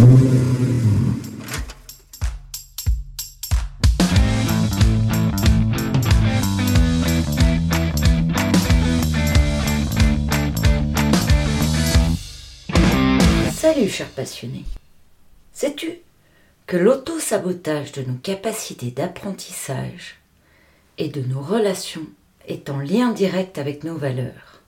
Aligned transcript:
Salut 0.00 0.08
chers 13.90 14.08
passionnés. 14.08 14.64
Sais-tu 15.52 15.98
que 16.66 16.78
l'auto-sabotage 16.78 17.92
de 17.92 18.02
nos 18.02 18.14
capacités 18.14 18.90
d'apprentissage 18.90 20.16
et 20.96 21.08
de 21.08 21.20
nos 21.20 21.42
relations 21.42 22.06
est 22.48 22.70
en 22.70 22.78
lien 22.78 23.12
direct 23.12 23.58
avec 23.58 23.84
nos 23.84 23.96
valeurs? 23.96 24.62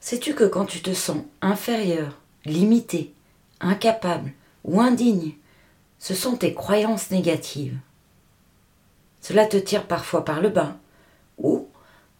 Sais-tu 0.00 0.34
que 0.34 0.44
quand 0.44 0.66
tu 0.66 0.82
te 0.82 0.92
sens 0.92 1.22
inférieur, 1.40 2.18
limité, 2.44 3.14
incapable 3.60 4.32
ou 4.64 4.80
indigne, 4.80 5.32
ce 5.98 6.14
sont 6.14 6.36
tes 6.36 6.54
croyances 6.54 7.10
négatives. 7.10 7.76
Cela 9.20 9.46
te 9.46 9.56
tire 9.56 9.86
parfois 9.86 10.24
par 10.24 10.40
le 10.40 10.48
bas 10.48 10.76
ou 11.38 11.68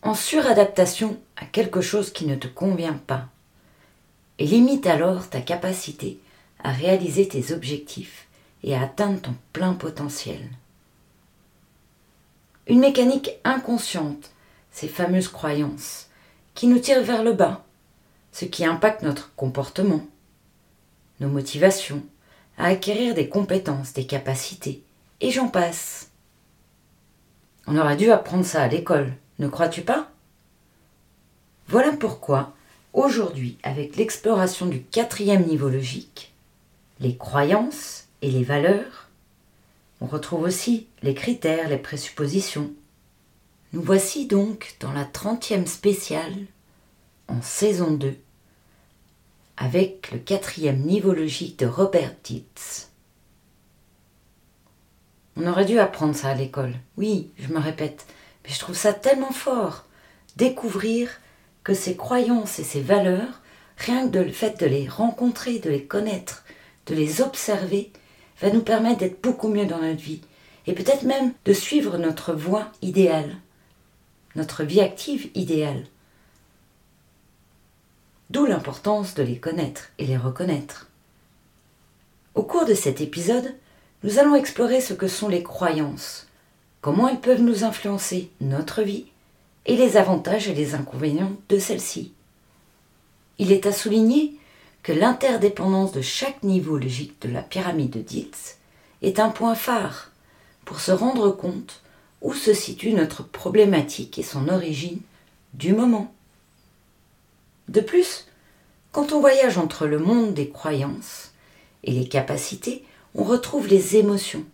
en 0.03 0.15
suradaptation 0.15 1.19
à 1.37 1.45
quelque 1.45 1.81
chose 1.81 2.13
qui 2.13 2.27
ne 2.27 2.35
te 2.35 2.47
convient 2.47 3.01
pas 3.07 3.29
et 4.39 4.47
limite 4.47 4.87
alors 4.87 5.29
ta 5.29 5.41
capacité 5.41 6.21
à 6.63 6.71
réaliser 6.71 7.29
tes 7.29 7.53
objectifs 7.53 8.27
et 8.63 8.75
à 8.75 8.83
atteindre 8.83 9.21
ton 9.21 9.35
plein 9.53 9.75
potentiel. 9.75 10.49
Une 12.67 12.81
mécanique 12.81 13.31
inconsciente, 13.45 14.31
ces 14.71 14.89
fameuses 14.89 15.29
croyances, 15.29 16.09
qui 16.55 16.67
nous 16.67 16.79
tirent 16.79 17.03
vers 17.03 17.23
le 17.23 17.33
bas, 17.33 17.65
ce 18.33 18.45
qui 18.45 18.65
impacte 18.65 19.03
notre 19.03 19.33
comportement, 19.35 20.05
nos 21.21 21.29
motivations, 21.29 22.05
à 22.57 22.67
acquérir 22.67 23.15
des 23.15 23.29
compétences, 23.29 23.93
des 23.93 24.07
capacités, 24.07 24.83
et 25.21 25.31
j'en 25.31 25.49
passe. 25.49 26.11
On 27.67 27.77
aurait 27.77 27.97
dû 27.97 28.11
apprendre 28.11 28.45
ça 28.45 28.63
à 28.63 28.69
l'école, 28.69 29.13
ne 29.39 29.49
crois-tu 29.49 29.83
pas? 29.83 30.11
Voilà 31.69 31.93
pourquoi, 31.93 32.55
aujourd'hui, 32.93 33.59
avec 33.63 33.97
l'exploration 33.97 34.67
du 34.67 34.83
quatrième 34.83 35.45
niveau 35.45 35.69
logique, 35.69 36.33
les 37.01 37.17
croyances 37.17 38.07
et 38.23 38.31
les 38.31 38.43
valeurs, 38.43 39.09
on 40.01 40.07
retrouve 40.07 40.43
aussi 40.43 40.87
les 41.03 41.15
critères, 41.15 41.69
les 41.69 41.77
présuppositions. 41.77 42.73
Nous 43.73 43.83
voici 43.83 44.27
donc 44.27 44.77
dans 44.81 44.93
la 44.93 45.05
trentième 45.05 45.67
spéciale, 45.67 46.35
en 47.27 47.43
saison 47.43 47.91
2, 47.91 48.17
avec 49.59 50.13
le 50.13 50.19
quatrième 50.19 50.81
niveau 50.81 51.13
logique 51.13 51.59
de 51.59 51.67
Robert 51.67 52.15
Dietz. 52.23 52.91
On 55.37 55.47
aurait 55.47 55.65
dû 55.65 55.79
apprendre 55.79 56.15
ça 56.15 56.29
à 56.29 56.35
l'école. 56.35 56.75
Oui, 56.97 57.31
je 57.39 57.53
me 57.53 57.59
répète, 57.59 58.07
mais 58.45 58.51
je 58.51 58.59
trouve 58.59 58.77
ça 58.77 58.93
tellement 58.93 59.33
fort. 59.33 59.85
Découvrir 60.37 61.11
que 61.65 61.75
ces 61.75 61.97
croyances 61.97 62.61
et 62.61 62.65
ces 62.65 62.81
valeurs, 62.81 63.41
rien 63.77 64.09
que 64.09 64.19
le 64.19 64.33
fait 64.33 64.61
de 64.61 64.67
les 64.67 64.89
rencontrer, 64.89 65.59
de 65.59 65.71
les 65.71 65.85
connaître, 65.85 66.45
de 66.87 66.95
les 66.95 67.21
observer, 67.21 67.93
va 68.41 68.51
nous 68.51 68.63
permettre 68.63 68.99
d'être 68.99 69.23
beaucoup 69.23 69.49
mieux 69.49 69.67
dans 69.67 69.81
notre 69.81 70.01
vie. 70.01 70.21
Et 70.67 70.73
peut-être 70.73 71.03
même 71.03 71.33
de 71.45 71.53
suivre 71.53 71.99
notre 71.99 72.33
voie 72.33 72.71
idéale, 72.81 73.37
notre 74.37 74.63
vie 74.63 74.81
active 74.81 75.31
idéale. 75.35 75.85
D'où 78.31 78.45
l'importance 78.45 79.15
de 79.15 79.23
les 79.23 79.39
connaître 79.39 79.89
et 79.99 80.05
les 80.05 80.19
reconnaître. 80.19 80.89
Au 82.35 82.43
cours 82.43 82.67
de 82.67 82.75
cet 82.75 83.01
épisode, 83.01 83.55
nous 84.05 84.19
allons 84.19 84.35
explorer 84.35 84.81
ce 84.81 84.93
que 84.93 85.09
sont 85.09 85.29
les 85.29 85.43
croyances, 85.43 86.29
comment 86.83 87.09
elles 87.09 87.21
peuvent 87.21 87.43
nous 87.43 87.65
influencer 87.65 88.31
notre 88.41 88.83
vie 88.83 89.07
et 89.65 89.77
les 89.77 89.97
avantages 89.97 90.47
et 90.47 90.55
les 90.55 90.75
inconvénients 90.75 91.37
de 91.49 91.59
celles-ci. 91.59 92.13
Il 93.39 93.51
est 93.51 93.67
à 93.67 93.73
souligner 93.73 94.37
que 94.83 94.93
l'interdépendance 94.93 95.93
de 95.93 96.03
chaque 96.03 96.43
niveau 96.43 96.77
logique 96.77 97.21
de 97.23 97.33
la 97.33 97.43
pyramide 97.43 97.91
de 97.91 98.01
Dietz 98.01 98.59
est 99.03 99.21
un 99.21 99.31
point 99.31 99.55
phare 99.55 100.11
pour 100.65 100.81
se 100.81 100.93
rendre 100.93 101.31
compte 101.31 101.83
où 102.21 102.35
se 102.35 102.53
situe 102.53 102.93
notre 102.93 103.23
problématique 103.23 104.19
et 104.19 104.23
son 104.23 104.49
origine 104.49 105.01
du 105.55 105.73
moment. 105.73 106.13
De 107.69 107.81
plus, 107.81 108.27
quand 108.93 109.13
on 109.13 109.21
voyage 109.21 109.59
entre 109.59 109.87
le 109.87 109.99
monde 109.99 110.35
des 110.35 110.49
croyances 110.49 111.33
et 111.85 111.93
les 111.93 112.09
capacités, 112.09 112.85
on 113.15 113.25
retrouve 113.25 113.69
les 113.69 113.97
émotions, 113.97 114.45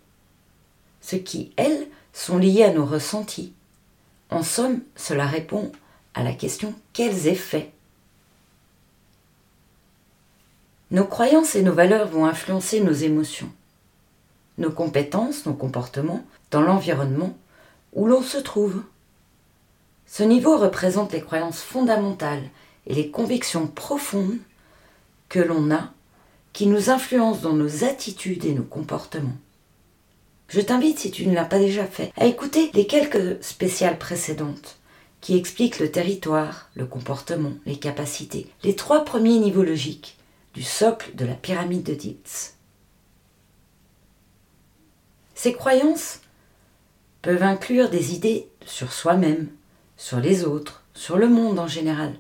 ce 1.01 1.17
qui, 1.17 1.53
elles, 1.57 1.87
sont 2.13 2.39
liées 2.39 2.65
à 2.65 2.73
nos 2.73 2.85
ressentis. 2.85 3.53
En 4.31 4.43
somme, 4.43 4.81
cela 4.97 5.27
répond 5.27 5.71
à 6.15 6.23
la 6.23 6.33
question 6.33 6.75
quels 6.93 7.29
effets? 7.29 7.73
Nos 10.91 11.05
croyances 11.05 11.57
et 11.57 11.63
nos 11.63 11.73
valeurs 11.73 12.09
vont 12.09 12.25
influencer 12.25 12.81
nos 12.81 12.93
émotions, 12.93 13.51
nos 14.59 14.71
compétences, 14.71 15.47
nos 15.47 15.55
comportements 15.55 16.25
dans 16.51 16.63
l'environnement 16.63 17.37
où 17.93 18.07
l'on 18.07 18.23
se 18.23 18.39
trouve. 18.39 18.83
Ce 20.07 20.23
niveau 20.23 20.57
représente 20.57 21.13
les 21.13 21.21
croyances 21.21 21.63
fondamentales 21.63 22.49
et 22.87 22.95
les 22.95 23.11
convictions 23.11 23.67
profondes 23.67 24.39
que 25.29 25.41
l'on 25.41 25.71
a 25.71 25.93
qui 26.53 26.67
nous 26.67 26.89
influencent 26.91 27.41
dans 27.41 27.53
nos 27.53 27.85
attitudes 27.85 28.45
et 28.45 28.53
nos 28.53 28.63
comportements. 28.63 29.37
Je 30.49 30.61
t'invite, 30.61 31.01
si 31.01 31.11
tu 31.11 31.27
ne 31.27 31.35
l'as 31.35 31.45
pas 31.45 31.59
déjà 31.59 31.85
fait, 31.85 32.13
à 32.17 32.27
écouter 32.27 32.71
les 32.75 32.87
quelques 32.87 33.43
spéciales 33.43 33.99
précédentes 33.99 34.79
qui 35.21 35.37
expliquent 35.37 35.81
le 35.81 35.91
territoire, 35.91 36.71
le 36.75 36.87
comportement, 36.87 37.55
les 37.67 37.79
capacités, 37.79 38.47
les 38.63 38.77
trois 38.77 39.05
premiers 39.05 39.39
niveaux 39.39 39.65
logiques 39.65 40.17
du 40.53 40.63
socle 40.63 41.17
de 41.17 41.25
la 41.25 41.35
pyramide 41.35 41.83
de 41.83 41.95
Dietz. 41.95 42.55
Ces 45.35 45.55
croyances 45.55 46.21
peuvent 47.23 47.43
inclure 47.43 47.91
des 47.91 48.15
idées 48.15 48.47
sur 48.65 48.93
soi-même, 48.93 49.49
sur 49.97 50.21
les 50.21 50.45
autres, 50.45 50.85
sur 50.95 51.17
le 51.17 51.29
monde 51.29 51.59
en 51.59 51.67
général, 51.67 52.15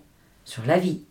sur 0.44 0.64
la 0.66 0.78
vie. 0.78 1.02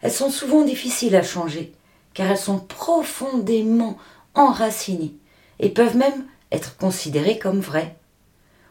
Elles 0.00 0.12
sont 0.12 0.30
souvent 0.30 0.64
difficiles 0.64 1.16
à 1.16 1.22
changer, 1.22 1.72
car 2.14 2.30
elles 2.30 2.38
sont 2.38 2.58
profondément 2.58 3.98
enracinées 4.34 5.14
et 5.58 5.70
peuvent 5.70 5.96
même 5.96 6.26
être 6.52 6.76
considérées 6.76 7.38
comme 7.38 7.60
vraies. 7.60 7.96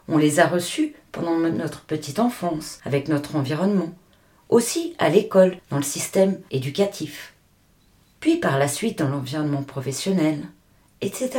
On 0.08 0.18
les 0.18 0.40
a 0.40 0.47
reçues 0.47 0.96
pendant 1.12 1.38
notre 1.38 1.81
petite 1.81 2.19
enfance, 2.19 2.80
avec 2.86 3.08
notre 3.08 3.36
environnement, 3.36 3.94
aussi 4.50 4.96
à 5.00 5.09
l'école, 5.09 5.57
dans 5.69 5.78
le 5.78 5.84
système 5.84 6.40
éducatif, 6.52 7.34
puis 8.19 8.38
par 8.38 8.59
la 8.59 8.68
suite 8.68 9.00
dans 9.00 9.09
l'environnement 9.09 9.63
professionnel, 9.63 10.44
etc. 11.02 11.31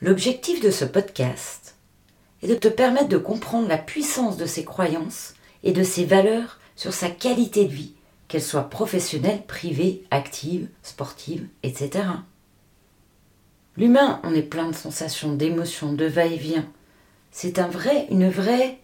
L'objectif 0.00 0.60
de 0.60 0.70
ce 0.70 0.84
podcast 0.84 1.76
est 2.42 2.48
de 2.48 2.54
te 2.54 2.68
permettre 2.68 3.08
de 3.08 3.18
comprendre 3.18 3.68
la 3.68 3.78
puissance 3.78 4.36
de 4.36 4.46
ces 4.46 4.64
croyances 4.64 5.34
et 5.62 5.72
de 5.72 5.82
ses 5.82 6.04
valeurs 6.04 6.58
sur 6.76 6.92
sa 6.92 7.08
qualité 7.08 7.64
de 7.64 7.72
vie, 7.72 7.94
qu'elle 8.28 8.42
soit 8.42 8.70
professionnelle, 8.70 9.42
privée, 9.46 10.04
active, 10.10 10.68
sportive, 10.82 11.46
etc. 11.62 12.04
L'humain 13.76 14.20
en 14.22 14.34
est 14.34 14.42
plein 14.42 14.68
de 14.68 14.74
sensations, 14.74 15.34
d'émotions, 15.34 15.92
de 15.92 16.04
va-et-vient. 16.04 16.66
C'est 17.30 17.58
un 17.58 17.68
vrai, 17.68 18.06
une 18.10 18.28
vraie, 18.28 18.78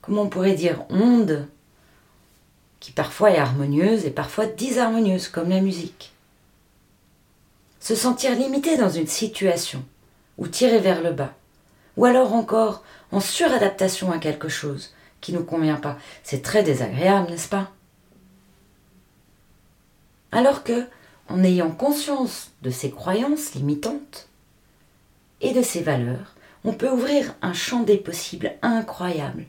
comment 0.00 0.22
on 0.22 0.28
pourrait 0.28 0.54
dire, 0.54 0.84
onde 0.90 1.48
qui 2.80 2.90
parfois 2.90 3.30
est 3.30 3.38
harmonieuse 3.38 4.06
et 4.06 4.10
parfois 4.10 4.46
disharmonieuse, 4.46 5.28
comme 5.28 5.50
la 5.50 5.60
musique. 5.60 6.12
Se 7.78 7.94
sentir 7.94 8.34
limité 8.34 8.76
dans 8.76 8.88
une 8.88 9.06
situation, 9.06 9.84
ou 10.36 10.48
tiré 10.48 10.80
vers 10.80 11.00
le 11.00 11.12
bas, 11.12 11.32
ou 11.96 12.06
alors 12.06 12.32
encore 12.32 12.82
en 13.12 13.20
suradaptation 13.20 14.10
à 14.10 14.18
quelque 14.18 14.48
chose, 14.48 14.92
qui 15.22 15.32
ne 15.32 15.38
nous 15.38 15.44
convient 15.44 15.76
pas. 15.76 15.96
C'est 16.22 16.42
très 16.42 16.62
désagréable, 16.62 17.30
n'est-ce 17.30 17.48
pas? 17.48 17.70
Alors 20.32 20.64
que, 20.64 20.86
en 21.28 21.42
ayant 21.42 21.70
conscience 21.70 22.50
de 22.60 22.68
ses 22.68 22.90
croyances 22.90 23.54
limitantes 23.54 24.28
et 25.40 25.54
de 25.54 25.62
ses 25.62 25.80
valeurs, 25.80 26.34
on 26.64 26.74
peut 26.74 26.90
ouvrir 26.90 27.34
un 27.40 27.54
champ 27.54 27.80
des 27.80 27.96
possibles 27.96 28.52
incroyable. 28.60 29.46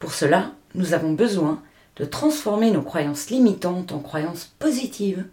Pour 0.00 0.12
cela, 0.12 0.52
nous 0.74 0.94
avons 0.94 1.12
besoin 1.12 1.62
de 1.96 2.04
transformer 2.04 2.70
nos 2.70 2.82
croyances 2.82 3.30
limitantes 3.30 3.92
en 3.92 4.00
croyances 4.00 4.50
positives 4.58 5.24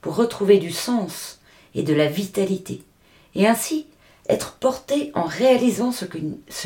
pour 0.00 0.16
retrouver 0.16 0.58
du 0.58 0.70
sens 0.70 1.40
et 1.74 1.82
de 1.82 1.94
la 1.94 2.06
vitalité, 2.06 2.82
et 3.34 3.46
ainsi 3.46 3.86
être 4.28 4.54
porté 4.54 5.12
en 5.14 5.24
réalisant 5.24 5.92
ce 5.92 6.04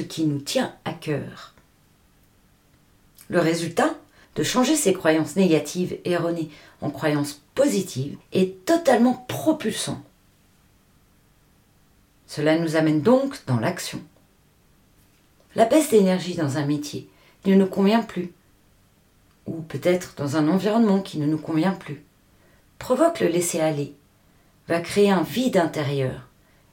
qui 0.02 0.26
nous 0.26 0.40
tient 0.40 0.74
à 0.84 0.92
cœur. 0.92 1.53
Le 3.28 3.40
résultat 3.40 3.94
de 4.36 4.42
changer 4.42 4.76
ses 4.76 4.92
croyances 4.92 5.36
négatives 5.36 5.98
erronées 6.04 6.50
en 6.80 6.90
croyances 6.90 7.40
positives 7.54 8.16
est 8.32 8.64
totalement 8.64 9.24
propulsant. 9.28 10.02
Cela 12.26 12.58
nous 12.58 12.76
amène 12.76 13.00
donc 13.00 13.38
dans 13.46 13.60
l'action. 13.60 14.02
La 15.54 15.66
baisse 15.66 15.90
d'énergie 15.90 16.34
dans 16.34 16.58
un 16.58 16.66
métier 16.66 17.08
ne 17.46 17.54
nous 17.54 17.66
convient 17.66 18.02
plus, 18.02 18.32
ou 19.46 19.60
peut-être 19.60 20.14
dans 20.16 20.36
un 20.36 20.48
environnement 20.48 21.00
qui 21.00 21.18
ne 21.18 21.26
nous 21.26 21.38
convient 21.38 21.74
plus, 21.74 22.02
provoque 22.78 23.20
le 23.20 23.28
laisser-aller, 23.28 23.94
va 24.66 24.80
créer 24.80 25.10
un 25.10 25.22
vide 25.22 25.58
intérieur, 25.58 26.28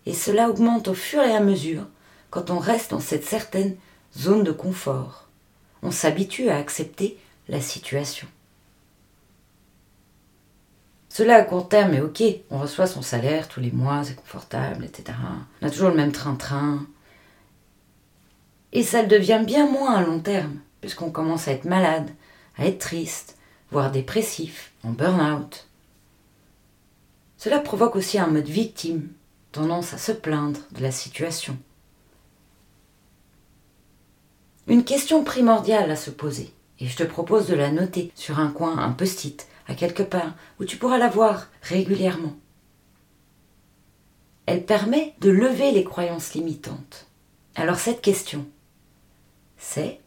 et 0.05 0.13
cela 0.13 0.49
augmente 0.49 0.87
au 0.87 0.93
fur 0.93 1.21
et 1.21 1.35
à 1.35 1.41
mesure 1.41 1.85
quand 2.31 2.49
on 2.49 2.59
reste 2.59 2.91
dans 2.91 2.99
cette 2.99 3.25
certaine 3.25 3.75
zone 4.17 4.43
de 4.43 4.51
confort. 4.51 5.27
On 5.83 5.91
s'habitue 5.91 6.49
à 6.49 6.57
accepter 6.57 7.17
la 7.47 7.61
situation. 7.61 8.27
Cela 11.09 11.35
à 11.35 11.43
court 11.43 11.67
terme 11.67 11.93
est 11.93 12.01
ok, 12.01 12.23
on 12.49 12.59
reçoit 12.59 12.87
son 12.87 13.01
salaire 13.01 13.49
tous 13.49 13.59
les 13.59 13.71
mois, 13.71 14.03
c'est 14.03 14.15
confortable, 14.15 14.85
etc. 14.85 15.17
On 15.61 15.67
a 15.67 15.69
toujours 15.69 15.89
le 15.89 15.95
même 15.95 16.13
train-train. 16.13 16.85
Et 18.71 18.81
ça 18.83 19.01
le 19.01 19.09
devient 19.09 19.43
bien 19.45 19.69
moins 19.69 19.95
à 19.95 20.01
long 20.01 20.19
terme, 20.19 20.59
puisqu'on 20.79 21.11
commence 21.11 21.49
à 21.49 21.51
être 21.51 21.65
malade, 21.65 22.09
à 22.57 22.65
être 22.65 22.79
triste, 22.79 23.37
voire 23.71 23.91
dépressif, 23.91 24.71
en 24.83 24.91
burn-out. 24.91 25.67
Cela 27.35 27.59
provoque 27.59 27.97
aussi 27.97 28.17
un 28.17 28.27
mode 28.27 28.47
victime, 28.47 29.09
tendance 29.51 29.93
à 29.93 29.97
se 29.97 30.13
plaindre 30.13 30.61
de 30.71 30.81
la 30.81 30.91
situation. 30.91 31.57
Une 34.67 34.83
question 34.83 35.23
primordiale 35.23 35.89
à 35.89 35.95
se 35.95 36.11
poser, 36.11 36.53
et 36.79 36.87
je 36.87 36.95
te 36.95 37.03
propose 37.03 37.47
de 37.47 37.55
la 37.55 37.71
noter 37.71 38.11
sur 38.15 38.39
un 38.39 38.51
coin, 38.51 38.77
un 38.77 38.91
post-it, 38.91 39.47
à 39.67 39.75
quelque 39.75 40.03
part, 40.03 40.33
où 40.59 40.65
tu 40.65 40.77
pourras 40.77 40.97
la 40.97 41.09
voir 41.09 41.47
régulièrement. 41.61 42.35
Elle 44.45 44.65
permet 44.65 45.15
de 45.19 45.29
lever 45.29 45.71
les 45.71 45.83
croyances 45.83 46.33
limitantes. 46.33 47.07
Alors 47.55 47.77
cette 47.77 48.01
question, 48.01 48.45
c'est 49.57 49.99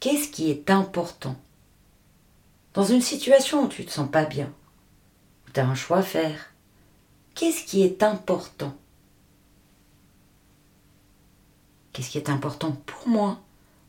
qu'est-ce 0.00 0.28
qui 0.28 0.50
est 0.50 0.70
important 0.70 1.36
Dans 2.74 2.84
une 2.84 3.00
situation 3.00 3.64
où 3.64 3.68
tu 3.68 3.82
ne 3.82 3.86
te 3.86 3.92
sens 3.92 4.10
pas 4.10 4.24
bien, 4.24 4.52
où 5.46 5.50
tu 5.50 5.60
as 5.60 5.66
un 5.66 5.74
choix 5.74 5.98
à 5.98 6.02
faire, 6.02 6.52
qu'est-ce 7.34 7.64
qui 7.64 7.82
est 7.82 8.02
important? 8.02 8.74
Qu'est-ce 11.92 12.10
qui 12.10 12.18
est 12.18 12.30
important 12.30 12.72
pour 12.86 13.08
moi? 13.08 13.43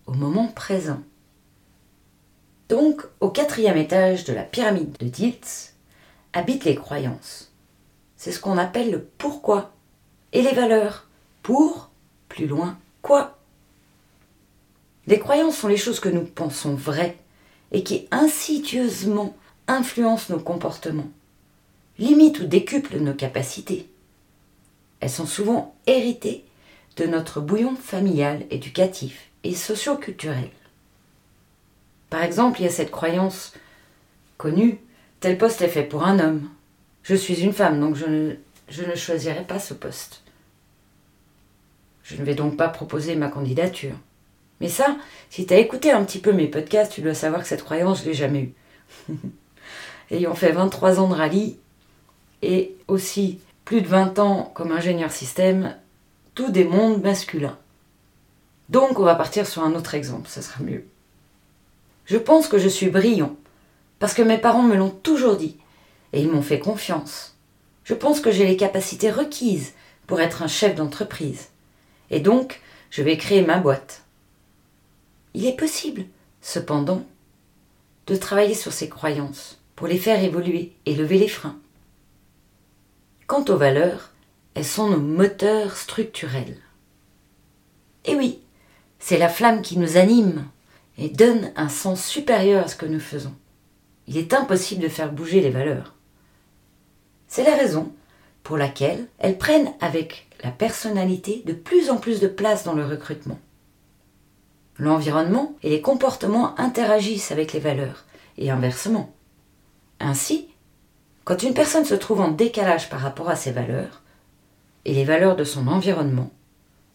Au 0.07 0.13
moment 0.13 0.47
présent 0.47 1.01
donc, 2.69 3.03
au 3.19 3.29
quatrième 3.29 3.77
étage 3.77 4.23
de 4.23 4.33
la 4.33 4.43
pyramide 4.43 4.97
de 4.97 5.05
Diltz 5.05 5.75
habitent 6.33 6.65
les 6.65 6.75
croyances. 6.75 7.51
C'est 8.17 8.31
ce 8.31 8.39
qu'on 8.39 8.57
appelle 8.57 8.89
le 8.89 9.03
pourquoi 9.03 9.71
et 10.33 10.41
les 10.41 10.53
valeurs. 10.53 11.07
Pour, 11.43 11.91
plus 12.27 12.47
loin, 12.47 12.79
quoi 13.03 13.37
Les 15.05 15.19
croyances 15.19 15.57
sont 15.57 15.67
les 15.67 15.77
choses 15.77 15.99
que 15.99 16.09
nous 16.09 16.25
pensons 16.25 16.73
vraies 16.73 17.17
et 17.71 17.83
qui 17.83 18.07
insidieusement 18.09 19.35
influencent 19.67 20.33
nos 20.33 20.39
comportements, 20.39 21.11
limitent 21.99 22.39
ou 22.39 22.45
décuplent 22.45 22.97
nos 22.97 23.13
capacités. 23.13 23.87
Elles 25.01 25.11
sont 25.11 25.27
souvent 25.27 25.75
héritées 25.85 26.45
de 26.97 27.05
notre 27.05 27.41
bouillon 27.41 27.75
familial, 27.75 28.43
éducatif 28.49 29.29
et 29.45 29.53
socio-culturel. 29.53 30.49
Par 32.09 32.23
exemple, 32.23 32.59
il 32.59 32.63
y 32.63 32.67
a 32.67 32.71
cette 32.71 32.91
croyance 32.91 33.53
connue, 34.37 34.79
tel 35.19 35.37
poste 35.37 35.61
est 35.61 35.69
fait 35.69 35.83
pour 35.83 36.03
un 36.03 36.19
homme. 36.19 36.49
Je 37.03 37.15
suis 37.15 37.41
une 37.41 37.53
femme, 37.53 37.79
donc 37.79 37.95
je 37.95 38.05
ne, 38.05 38.35
je 38.69 38.83
ne 38.83 38.95
choisirai 38.95 39.43
pas 39.43 39.59
ce 39.59 39.73
poste. 39.73 40.23
Je 42.03 42.15
ne 42.15 42.23
vais 42.23 42.35
donc 42.35 42.57
pas 42.57 42.69
proposer 42.69 43.15
ma 43.15 43.29
candidature. 43.29 43.95
Mais 44.61 44.69
ça, 44.69 44.97
si 45.29 45.45
tu 45.45 45.53
as 45.53 45.57
écouté 45.57 45.91
un 45.91 46.03
petit 46.03 46.19
peu 46.19 46.31
mes 46.31 46.47
podcasts, 46.47 46.93
tu 46.93 47.01
dois 47.01 47.13
savoir 47.13 47.41
que 47.41 47.47
cette 47.47 47.63
croyance, 47.63 47.99
je 47.99 48.03
ne 48.05 48.09
l'ai 48.09 48.15
jamais 48.15 48.39
eue. 48.39 48.53
Ayant 50.11 50.35
fait 50.35 50.51
23 50.51 50.99
ans 50.99 51.07
de 51.07 51.13
rallye 51.13 51.57
et 52.41 52.75
aussi 52.87 53.39
plus 53.63 53.81
de 53.81 53.87
20 53.87 54.19
ans 54.19 54.51
comme 54.55 54.71
ingénieur 54.71 55.11
système, 55.11 55.75
tout 56.33 56.51
des 56.51 56.63
mondes 56.63 57.03
masculins. 57.03 57.57
Donc 58.69 58.99
on 58.99 59.03
va 59.03 59.15
partir 59.15 59.47
sur 59.47 59.63
un 59.63 59.75
autre 59.75 59.93
exemple, 59.93 60.27
ça 60.27 60.41
sera 60.41 60.63
mieux. 60.63 60.85
Je 62.05 62.17
pense 62.17 62.47
que 62.47 62.57
je 62.57 62.69
suis 62.69 62.89
brillant, 62.89 63.35
parce 63.99 64.13
que 64.13 64.21
mes 64.21 64.37
parents 64.37 64.63
me 64.63 64.75
l'ont 64.75 64.89
toujours 64.89 65.37
dit, 65.37 65.57
et 66.13 66.21
ils 66.21 66.31
m'ont 66.31 66.41
fait 66.41 66.59
confiance. 66.59 67.35
Je 67.83 67.93
pense 67.93 68.19
que 68.19 68.31
j'ai 68.31 68.45
les 68.45 68.57
capacités 68.57 69.11
requises 69.11 69.73
pour 70.07 70.21
être 70.21 70.41
un 70.41 70.47
chef 70.47 70.75
d'entreprise, 70.75 71.49
et 72.09 72.19
donc 72.19 72.61
je 72.89 73.03
vais 73.03 73.17
créer 73.17 73.41
ma 73.43 73.57
boîte. 73.57 74.03
Il 75.33 75.45
est 75.45 75.55
possible, 75.55 76.05
cependant, 76.41 77.05
de 78.07 78.15
travailler 78.15 78.53
sur 78.53 78.71
ces 78.71 78.87
croyances 78.87 79.59
pour 79.75 79.87
les 79.87 79.97
faire 79.97 80.23
évoluer 80.23 80.73
et 80.85 80.95
lever 80.95 81.17
les 81.17 81.27
freins. 81.27 81.59
Quant 83.27 83.43
aux 83.45 83.57
valeurs, 83.57 84.11
elles 84.53 84.65
sont 84.65 84.89
nos 84.89 84.99
moteurs 84.99 85.75
structurels. 85.75 86.57
Et 88.05 88.15
oui, 88.15 88.39
c'est 89.07 89.19
la 89.19 89.29
flamme 89.29 89.61
qui 89.61 89.77
nous 89.77 89.97
anime, 89.97 90.47
et 90.97 91.09
donne 91.09 91.51
un 91.55 91.69
sens 91.69 92.03
supérieur 92.03 92.65
à 92.65 92.67
ce 92.67 92.75
que 92.75 92.87
nous 92.87 92.99
faisons. 92.99 93.35
Il 94.07 94.17
est 94.17 94.33
impossible 94.33 94.81
de 94.81 94.87
faire 94.87 95.11
bouger 95.11 95.41
les 95.41 95.51
valeurs. 95.51 95.93
C'est 97.27 97.43
la 97.43 97.55
raison 97.55 97.93
pour 98.41 98.57
laquelle 98.57 99.05
elles 99.19 99.37
prennent 99.37 99.71
avec 99.79 100.27
la 100.43 100.49
personnalité 100.49 101.43
de 101.45 101.53
plus 101.53 101.91
en 101.91 101.97
plus 101.97 102.19
de 102.19 102.27
place 102.27 102.63
dans 102.63 102.73
le 102.73 102.83
recrutement. 102.83 103.37
L'environnement 104.79 105.55
et 105.61 105.69
les 105.69 105.81
comportements 105.81 106.59
interagissent 106.59 107.31
avec 107.31 107.53
les 107.53 107.59
valeurs, 107.59 108.05
et 108.39 108.49
inversement. 108.49 109.13
Ainsi, 109.99 110.47
quand 111.25 111.43
une 111.43 111.53
personne 111.53 111.85
se 111.85 111.93
trouve 111.93 112.21
en 112.21 112.31
décalage 112.31 112.89
par 112.89 113.01
rapport 113.01 113.29
à 113.29 113.35
ses 113.35 113.51
valeurs, 113.51 114.01
et 114.83 114.95
les 114.95 115.05
valeurs 115.05 115.35
de 115.35 115.43
son 115.43 115.67
environnement, 115.67 116.31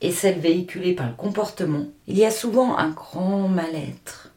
et 0.00 0.12
celle 0.12 0.38
véhiculée 0.38 0.94
par 0.94 1.08
le 1.08 1.14
comportement, 1.14 1.86
il 2.06 2.16
y 2.16 2.24
a 2.24 2.30
souvent 2.30 2.78
un 2.78 2.90
grand 2.90 3.48
mal-être. 3.48 4.32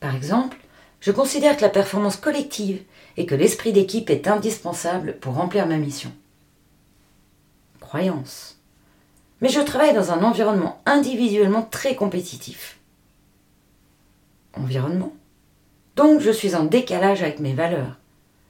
Par 0.00 0.14
exemple, 0.14 0.56
je 1.00 1.12
considère 1.12 1.56
que 1.56 1.62
la 1.62 1.68
performance 1.68 2.16
collective 2.16 2.82
et 3.16 3.26
que 3.26 3.34
l'esprit 3.34 3.72
d'équipe 3.72 4.10
est 4.10 4.28
indispensable 4.28 5.16
pour 5.20 5.34
remplir 5.34 5.66
ma 5.66 5.76
mission. 5.76 6.12
Croyance. 7.80 8.58
Mais 9.40 9.48
je 9.48 9.60
travaille 9.60 9.94
dans 9.94 10.12
un 10.12 10.22
environnement 10.22 10.80
individuellement 10.86 11.62
très 11.62 11.94
compétitif. 11.94 12.78
Environnement. 14.54 15.12
Donc 15.96 16.20
je 16.20 16.30
suis 16.30 16.54
en 16.54 16.64
décalage 16.64 17.22
avec 17.22 17.40
mes 17.40 17.54
valeurs. 17.54 17.96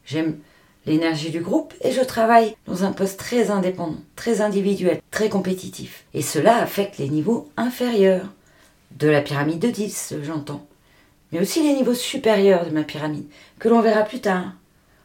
J'aime 0.04 0.38
l'énergie 0.86 1.30
du 1.30 1.40
groupe 1.40 1.74
et 1.82 1.92
je 1.92 2.00
travaille 2.00 2.56
dans 2.66 2.84
un 2.84 2.92
poste 2.92 3.18
très 3.18 3.50
indépendant, 3.50 4.00
très 4.16 4.40
individuel, 4.40 5.00
très 5.10 5.28
compétitif. 5.28 6.04
Et 6.14 6.22
cela 6.22 6.56
affecte 6.56 6.98
les 6.98 7.08
niveaux 7.08 7.48
inférieurs 7.56 8.26
de 8.98 9.08
la 9.08 9.22
pyramide 9.22 9.60
de 9.60 9.70
10, 9.70 10.14
j'entends, 10.22 10.66
mais 11.32 11.40
aussi 11.40 11.62
les 11.62 11.74
niveaux 11.74 11.94
supérieurs 11.94 12.66
de 12.66 12.70
ma 12.70 12.82
pyramide, 12.82 13.26
que 13.58 13.68
l'on 13.68 13.80
verra 13.80 14.02
plus 14.02 14.20
tard, 14.20 14.52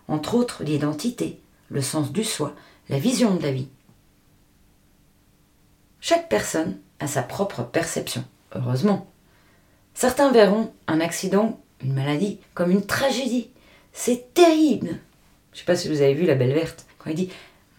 entre 0.08 0.36
autres 0.36 0.64
l'identité, 0.64 1.40
le 1.70 1.82
sens 1.82 2.12
du 2.12 2.24
soi, 2.24 2.56
la 2.90 3.00
vision 3.00 3.36
de 3.36 3.44
la 3.44 3.52
vie. 3.52 3.70
Chaque 6.00 6.30
personne 6.30 6.78
a 7.00 7.08
sa 7.08 7.24
propre 7.24 7.64
perception, 7.64 8.24
heureusement. 8.54 9.08
Certains 9.94 10.32
verront 10.32 10.72
un 10.88 11.00
accident, 11.00 11.60
une 11.82 11.94
maladie, 11.94 12.40
comme 12.54 12.72
une 12.72 12.86
tragédie. 12.86 13.50
C'est 13.94 14.34
terrible, 14.34 15.00
je 15.56 15.60
sais 15.62 15.66
pas 15.66 15.78
si 15.78 15.88
vous 15.88 16.02
avez 16.02 16.14
vu 16.14 16.26
La 16.26 16.36
Belle 16.36 16.54
Verte, 16.54 16.86
quand 17.00 17.10
il 17.10 17.16
dit 17.16 17.30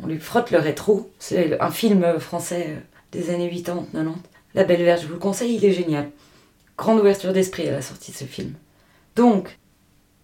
on 0.02 0.06
lui 0.06 0.18
frotte 0.18 0.50
le 0.50 0.58
rétro. 0.58 1.10
C'est 1.18 1.60
un 1.60 1.70
film 1.70 2.18
français 2.18 2.66
euh, 2.70 2.80
des 3.12 3.30
années 3.30 3.50
80, 3.50 3.88
90. 3.92 4.22
La 4.54 4.64
Belle 4.64 4.82
Verte, 4.82 5.02
je 5.02 5.06
vous 5.06 5.12
le 5.12 5.18
conseille, 5.18 5.56
il 5.56 5.64
est 5.64 5.72
génial. 5.72 6.10
Grande 6.78 7.00
ouverture 7.00 7.34
d'esprit 7.34 7.68
à 7.68 7.72
la 7.72 7.82
sortie 7.82 8.12
de 8.12 8.16
ce 8.16 8.24
film. 8.24 8.54
Donc, 9.14 9.58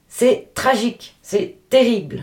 c'est 0.08 0.48
tragique, 0.54 1.16
c'est 1.20 1.58
terrible. 1.68 2.22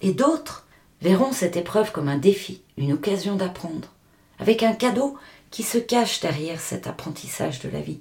Et 0.00 0.12
d'autres 0.12 0.66
verront 1.00 1.32
cette 1.32 1.56
épreuve 1.56 1.92
comme 1.92 2.08
un 2.08 2.18
défi, 2.18 2.62
une 2.76 2.92
occasion 2.92 3.36
d'apprendre, 3.36 3.92
avec 4.40 4.64
un 4.64 4.72
cadeau 4.72 5.16
qui 5.50 5.62
se 5.62 5.78
cache 5.78 6.20
derrière 6.20 6.60
cet 6.60 6.88
apprentissage 6.88 7.60
de 7.60 7.68
la 7.68 7.80
vie. 7.80 8.00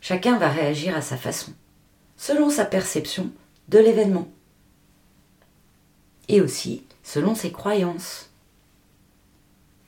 Chacun 0.00 0.38
va 0.38 0.48
réagir 0.48 0.96
à 0.96 1.02
sa 1.02 1.16
façon, 1.16 1.52
selon 2.16 2.48
sa 2.48 2.64
perception 2.64 3.30
de 3.68 3.78
l'événement 3.78 4.28
et 6.30 6.40
aussi 6.40 6.84
selon 7.02 7.34
ses 7.34 7.50
croyances. 7.50 8.30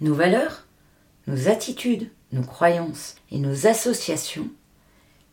Nos 0.00 0.12
valeurs, 0.12 0.66
nos 1.28 1.48
attitudes, 1.48 2.10
nos 2.32 2.42
croyances 2.42 3.14
et 3.30 3.38
nos 3.38 3.68
associations 3.68 4.48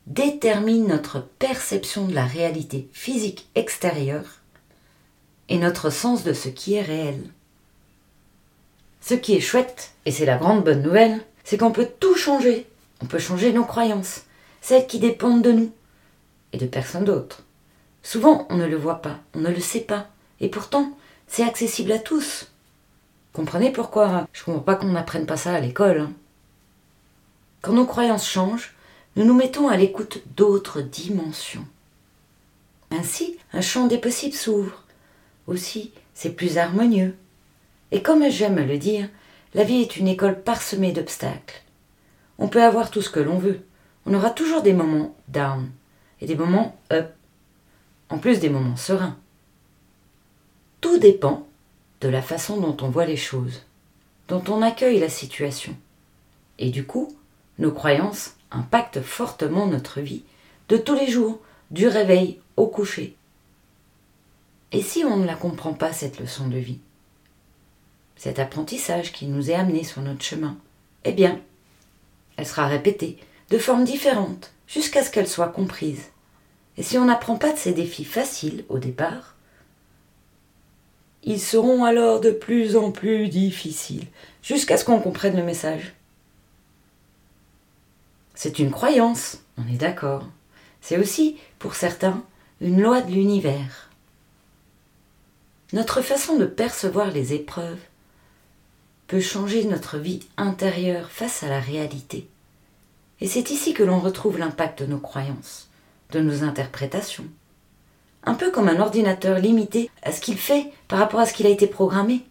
détermine 0.05 0.87
notre 0.87 1.21
perception 1.39 2.05
de 2.05 2.13
la 2.13 2.25
réalité 2.25 2.87
physique 2.93 3.49
extérieure 3.55 4.39
et 5.49 5.57
notre 5.57 5.89
sens 5.89 6.23
de 6.23 6.33
ce 6.33 6.47
qui 6.47 6.75
est 6.75 6.81
réel. 6.81 7.23
Ce 9.01 9.15
qui 9.15 9.35
est 9.35 9.41
chouette, 9.41 9.93
et 10.05 10.11
c'est 10.11 10.25
la 10.25 10.37
grande 10.37 10.63
bonne 10.63 10.83
nouvelle, 10.83 11.19
c'est 11.43 11.57
qu'on 11.57 11.71
peut 11.71 11.89
tout 11.99 12.15
changer. 12.15 12.67
On 13.01 13.07
peut 13.07 13.17
changer 13.17 13.51
nos 13.51 13.65
croyances, 13.65 14.25
celles 14.61 14.85
qui 14.85 14.99
dépendent 14.99 15.41
de 15.41 15.53
nous 15.53 15.71
et 16.53 16.57
de 16.57 16.67
personne 16.67 17.05
d'autre. 17.05 17.43
Souvent, 18.03 18.45
on 18.49 18.57
ne 18.57 18.67
le 18.67 18.77
voit 18.77 19.01
pas, 19.01 19.19
on 19.33 19.39
ne 19.39 19.49
le 19.49 19.59
sait 19.59 19.81
pas, 19.81 20.09
et 20.41 20.49
pourtant, 20.49 20.97
c'est 21.27 21.43
accessible 21.43 21.91
à 21.91 21.99
tous. 21.99 22.51
Comprenez 23.33 23.71
pourquoi? 23.71 24.27
Je 24.33 24.41
ne 24.41 24.45
comprends 24.45 24.61
pas 24.61 24.75
qu'on 24.75 24.87
n'apprenne 24.87 25.25
pas 25.25 25.37
ça 25.37 25.53
à 25.53 25.59
l'école. 25.59 25.99
Hein. 25.99 26.13
Quand 27.61 27.73
nos 27.73 27.85
croyances 27.85 28.27
changent, 28.27 28.73
nous 29.15 29.25
nous 29.25 29.33
mettons 29.33 29.67
à 29.67 29.77
l'écoute 29.77 30.21
d'autres 30.35 30.81
dimensions. 30.81 31.65
Ainsi, 32.91 33.37
un 33.53 33.61
champ 33.61 33.87
des 33.87 33.97
possibles 33.97 34.35
s'ouvre. 34.35 34.83
Aussi, 35.47 35.91
c'est 36.13 36.35
plus 36.35 36.57
harmonieux. 36.57 37.15
Et 37.91 38.01
comme 38.01 38.29
j'aime 38.29 38.65
le 38.65 38.77
dire, 38.77 39.09
la 39.53 39.63
vie 39.63 39.81
est 39.81 39.97
une 39.97 40.07
école 40.07 40.41
parsemée 40.41 40.91
d'obstacles. 40.91 41.63
On 42.37 42.47
peut 42.47 42.63
avoir 42.63 42.91
tout 42.91 43.01
ce 43.01 43.09
que 43.09 43.19
l'on 43.19 43.37
veut. 43.37 43.61
On 44.05 44.13
aura 44.13 44.29
toujours 44.29 44.61
des 44.61 44.73
moments 44.73 45.15
down 45.27 45.69
et 46.21 46.25
des 46.25 46.35
moments 46.35 46.77
up, 46.91 47.13
en 48.09 48.17
plus 48.17 48.39
des 48.39 48.49
moments 48.49 48.77
sereins. 48.77 49.17
Tout 50.81 50.97
dépend 50.97 51.47
de 52.01 52.09
la 52.09 52.21
façon 52.21 52.59
dont 52.59 52.77
on 52.81 52.89
voit 52.89 53.05
les 53.05 53.17
choses, 53.17 53.63
dont 54.27 54.43
on 54.47 54.61
accueille 54.61 54.99
la 54.99 55.09
situation. 55.09 55.75
Et 56.57 56.69
du 56.69 56.85
coup, 56.85 57.15
nos 57.57 57.71
croyances 57.71 58.35
impactent 58.51 59.01
fortement 59.01 59.67
notre 59.67 59.99
vie 59.99 60.23
de 60.69 60.77
tous 60.77 60.95
les 60.95 61.07
jours, 61.07 61.39
du 61.71 61.87
réveil 61.87 62.39
au 62.55 62.67
coucher. 62.67 63.15
Et 64.71 64.81
si 64.81 65.03
on 65.03 65.17
ne 65.17 65.25
la 65.25 65.35
comprend 65.35 65.73
pas, 65.73 65.93
cette 65.93 66.19
leçon 66.19 66.47
de 66.47 66.57
vie, 66.57 66.79
cet 68.15 68.39
apprentissage 68.39 69.11
qui 69.11 69.25
nous 69.25 69.49
est 69.49 69.55
amené 69.55 69.83
sur 69.83 70.01
notre 70.01 70.23
chemin, 70.23 70.57
eh 71.03 71.11
bien, 71.11 71.39
elle 72.37 72.45
sera 72.45 72.67
répétée 72.67 73.17
de 73.49 73.57
formes 73.57 73.83
différentes 73.83 74.53
jusqu'à 74.67 75.03
ce 75.03 75.11
qu'elle 75.11 75.27
soit 75.27 75.47
comprise. 75.47 76.05
Et 76.77 76.83
si 76.83 76.97
on 76.97 77.05
n'apprend 77.05 77.35
pas 77.35 77.51
de 77.51 77.57
ces 77.57 77.73
défis 77.73 78.05
faciles 78.05 78.63
au 78.69 78.77
départ, 78.77 79.35
ils 81.23 81.41
seront 81.41 81.83
alors 81.83 82.21
de 82.21 82.31
plus 82.31 82.75
en 82.75 82.91
plus 82.91 83.27
difficiles, 83.27 84.07
jusqu'à 84.41 84.77
ce 84.77 84.85
qu'on 84.85 84.99
comprenne 84.99 85.35
le 85.35 85.43
message. 85.43 85.93
C'est 88.35 88.59
une 88.59 88.71
croyance, 88.71 89.39
on 89.57 89.67
est 89.67 89.77
d'accord. 89.77 90.25
C'est 90.81 90.97
aussi, 90.97 91.37
pour 91.59 91.75
certains, 91.75 92.23
une 92.61 92.81
loi 92.81 93.01
de 93.01 93.11
l'univers. 93.11 93.89
Notre 95.73 96.01
façon 96.01 96.37
de 96.37 96.45
percevoir 96.45 97.11
les 97.11 97.33
épreuves 97.33 97.79
peut 99.07 99.19
changer 99.19 99.65
notre 99.65 99.97
vie 99.97 100.21
intérieure 100.37 101.11
face 101.11 101.43
à 101.43 101.49
la 101.49 101.59
réalité. 101.59 102.27
Et 103.21 103.27
c'est 103.27 103.49
ici 103.49 103.73
que 103.73 103.83
l'on 103.83 103.99
retrouve 103.99 104.37
l'impact 104.37 104.83
de 104.83 104.85
nos 104.85 104.99
croyances, 104.99 105.67
de 106.11 106.21
nos 106.21 106.43
interprétations, 106.43 107.27
un 108.23 108.33
peu 108.33 108.51
comme 108.51 108.69
un 108.69 108.79
ordinateur 108.79 109.39
limité 109.39 109.89
à 110.03 110.11
ce 110.11 110.21
qu'il 110.21 110.37
fait 110.37 110.71
par 110.87 110.99
rapport 110.99 111.19
à 111.19 111.25
ce 111.25 111.33
qu'il 111.33 111.47
a 111.47 111.51
été 111.51 111.67
programmé. 111.67 112.25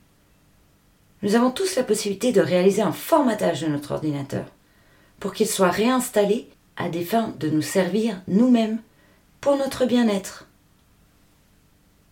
Nous 1.23 1.35
avons 1.35 1.51
tous 1.51 1.77
la 1.77 1.83
possibilité 1.83 2.33
de 2.33 2.41
réaliser 2.41 2.83
un 2.83 2.93
formatage 2.93 3.63
de 3.63 3.67
notre 3.67 3.93
ordinateur 3.93 4.45
pour 5.19 5.33
qu'il 5.33 5.49
soit 5.49 5.71
réinstallé 5.71 6.49
à 6.77 6.89
des 6.89 7.05
fins 7.05 7.35
de 7.41 7.49
nous 7.49 7.63
servir 7.63 8.23
nous-mêmes 8.29 8.79
pour 9.41 9.57
notre 9.57 9.85
bien-être. 9.85 10.47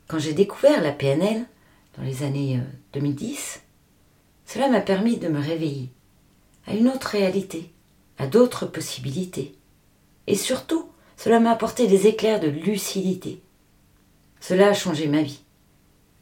Quand 0.08 0.18
j'ai 0.18 0.32
découvert 0.32 0.82
la 0.82 0.92
PNL 0.92 1.44
dans 1.96 2.04
les 2.04 2.22
années 2.22 2.60
2010, 2.94 3.56
euh, 3.56 3.60
cela 4.46 4.68
m'a 4.68 4.80
permis 4.80 5.18
de 5.18 5.28
me 5.28 5.40
réveiller 5.40 5.90
à 6.66 6.74
une 6.74 6.88
autre 6.88 7.08
réalité, 7.08 7.70
à 8.18 8.26
d'autres 8.26 8.66
possibilités. 8.66 9.54
Et 10.26 10.34
surtout, 10.34 10.88
cela 11.16 11.40
m'a 11.40 11.52
apporté 11.52 11.86
des 11.86 12.06
éclairs 12.06 12.40
de 12.40 12.48
lucidité 12.48 13.40
cela 14.46 14.68
a 14.68 14.74
changé 14.74 15.08
ma 15.08 15.22
vie, 15.22 15.40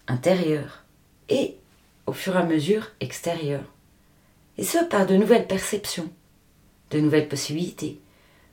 intérieure 0.08 0.82
et, 1.28 1.56
au 2.06 2.14
fur 2.14 2.34
et 2.34 2.38
à 2.38 2.42
mesure, 2.42 2.90
extérieure. 3.00 3.66
Et 4.56 4.64
ce, 4.64 4.82
par 4.82 5.04
de 5.04 5.14
nouvelles 5.14 5.46
perceptions, 5.46 6.10
de 6.90 7.00
nouvelles 7.00 7.28
possibilités, 7.28 8.00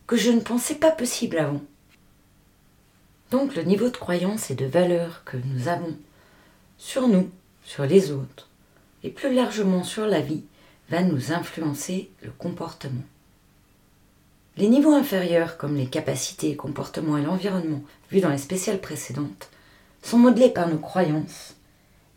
que 0.07 0.17
je 0.17 0.29
ne 0.29 0.41
pensais 0.41 0.75
pas 0.75 0.91
possibles 0.91 1.37
avant. 1.37 1.61
Donc 3.29 3.55
le 3.55 3.63
niveau 3.63 3.87
de 3.87 3.95
croyance 3.95 4.51
et 4.51 4.55
de 4.55 4.65
valeur 4.65 5.23
que 5.23 5.37
nous 5.37 5.69
avons 5.69 5.95
sur 6.77 7.07
nous, 7.07 7.29
sur 7.63 7.85
les 7.85 8.11
autres, 8.11 8.49
et 9.05 9.09
plus 9.09 9.33
largement 9.33 9.85
sur 9.85 10.05
la 10.05 10.19
vie, 10.19 10.43
va 10.89 11.01
nous 11.01 11.31
influencer 11.31 12.11
le 12.23 12.31
comportement. 12.31 13.05
Les 14.57 14.67
niveaux 14.67 14.95
inférieurs, 14.95 15.55
comme 15.55 15.77
les 15.77 15.87
capacités, 15.87 16.57
comportements 16.57 17.15
et 17.15 17.23
l'environnement, 17.23 17.83
vus 18.11 18.19
dans 18.19 18.31
les 18.31 18.37
spéciales 18.37 18.81
précédentes, 18.81 19.49
sont 20.01 20.17
modelés 20.17 20.49
par 20.49 20.67
nos 20.67 20.77
croyances 20.77 21.55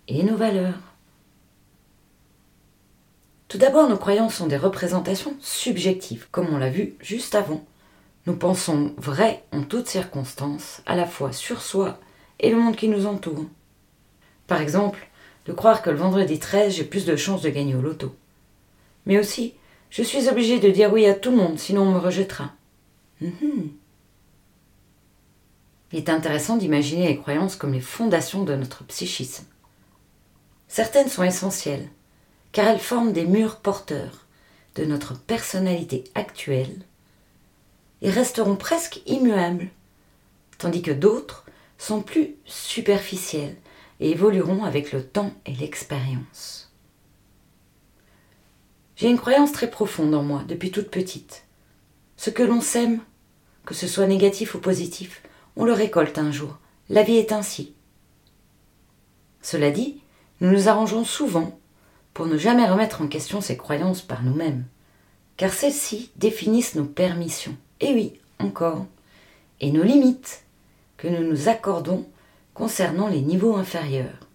et 0.09 0.23
nos 0.23 0.37
valeurs. 0.37 0.79
Tout 3.49 3.59
d'abord, 3.59 3.89
nos 3.89 3.97
croyances 3.97 4.35
sont 4.35 4.47
des 4.47 4.57
représentations 4.57 5.37
subjectives, 5.41 6.27
comme 6.31 6.53
on 6.53 6.59
l'a 6.59 6.71
vu 6.71 6.95
juste 7.01 7.35
avant. 7.35 7.65
Nous 8.27 8.37
pensons 8.37 8.93
vrai 8.97 9.45
en 9.53 9.63
toutes 9.63 9.87
circonstances, 9.87 10.83
à 10.87 10.97
la 10.97 11.07
fois 11.07 11.33
sur 11.33 11.61
soi 11.61 11.99
et 12.41 12.51
le 12.51 12.57
monde 12.57 12.77
qui 12.77 12.89
nous 12.89 13.07
entoure. 13.07 13.45
Par 14.47 14.61
exemple, 14.61 15.09
de 15.47 15.53
croire 15.53 15.83
que 15.83 15.91
le 15.91 15.97
vendredi 15.97 16.39
13, 16.39 16.75
j'ai 16.75 16.85
plus 16.85 17.05
de 17.05 17.17
chances 17.17 17.43
de 17.43 17.51
gagner 17.51 17.75
au 17.75 17.83
loto. 17.83 18.15
Mais 19.07 19.19
aussi, 19.19 19.55
je 19.91 20.03
suis 20.03 20.29
obligé 20.29 20.59
de 20.59 20.71
dire 20.71 20.93
oui 20.93 21.07
à 21.07 21.15
tout 21.15 21.31
le 21.31 21.37
monde, 21.37 21.59
sinon 21.59 21.83
on 21.83 21.93
me 21.93 21.99
rejettera. 21.99 22.53
Mhm. 23.21 23.71
Il 25.95 25.99
est 25.99 26.11
intéressant 26.11 26.57
d'imaginer 26.57 27.07
les 27.07 27.17
croyances 27.17 27.55
comme 27.55 27.73
les 27.73 27.81
fondations 27.81 28.43
de 28.43 28.57
notre 28.57 28.83
psychisme. 28.83 29.45
Certaines 30.67 31.09
sont 31.09 31.23
essentielles, 31.23 31.89
car 32.51 32.67
elles 32.67 32.81
forment 32.81 33.13
des 33.13 33.25
murs 33.25 33.61
porteurs 33.61 34.27
de 34.75 34.85
notre 34.85 35.17
personnalité 35.17 36.03
actuelle 36.17 36.81
et 38.03 38.11
resteront 38.11 38.57
presque 38.57 39.03
immuables, 39.07 39.69
tandis 40.59 40.83
que 40.83 40.91
d'autres 40.91 41.45
sont 41.79 42.03
plus 42.03 42.35
superficielles 42.45 43.55
et 44.01 44.11
évolueront 44.11 44.65
avec 44.65 44.91
le 44.91 45.07
temps 45.07 45.31
et 45.47 45.55
l'expérience. 45.55 46.73
J'ai 48.97 49.11
une 49.11 49.21
croyance 49.21 49.53
très 49.53 49.71
profonde 49.71 50.17
en 50.17 50.25
moi 50.25 50.43
depuis 50.49 50.73
toute 50.73 50.91
petite. 50.91 51.45
Ce 52.17 52.31
que 52.31 52.43
l'on 52.43 52.61
sème, 52.61 52.99
que 53.65 53.75
ce 53.75 53.87
soit 53.87 54.09
négatif 54.09 54.57
ou 54.57 54.59
positif, 54.59 55.23
on 55.57 55.65
le 55.65 55.73
récolte 55.73 56.19
un 56.19 56.31
jour. 56.31 56.59
La 56.89 57.03
vie 57.03 57.17
est 57.17 57.33
ainsi. 57.33 57.75
Cela 59.43 59.71
dit, 59.71 60.01
nous 60.41 60.51
nous 60.51 60.69
arrangeons 60.69 61.05
souvent 61.05 61.59
pour 62.13 62.27
ne 62.27 62.39
jamais 62.39 62.67
remettre 62.69 63.03
en 63.03 63.09
question 63.09 63.41
ces 63.41 63.57
croyances 63.57 64.03
par 64.03 64.23
nous-mêmes, 64.23 64.65
car 65.37 65.53
celles-ci 65.53 66.11
définissent 66.17 66.75
nos 66.75 66.85
permissions, 66.85 67.57
et 67.81 67.93
oui, 67.93 68.15
encore, 68.39 68.87
et 69.61 69.73
nos 69.73 69.83
limites 69.83 70.45
que 70.97 71.09
nous 71.09 71.29
nous 71.29 71.49
accordons 71.49 72.07
concernant 72.55 73.09
les 73.09 73.21
niveaux 73.21 73.57
inférieurs. 73.57 74.29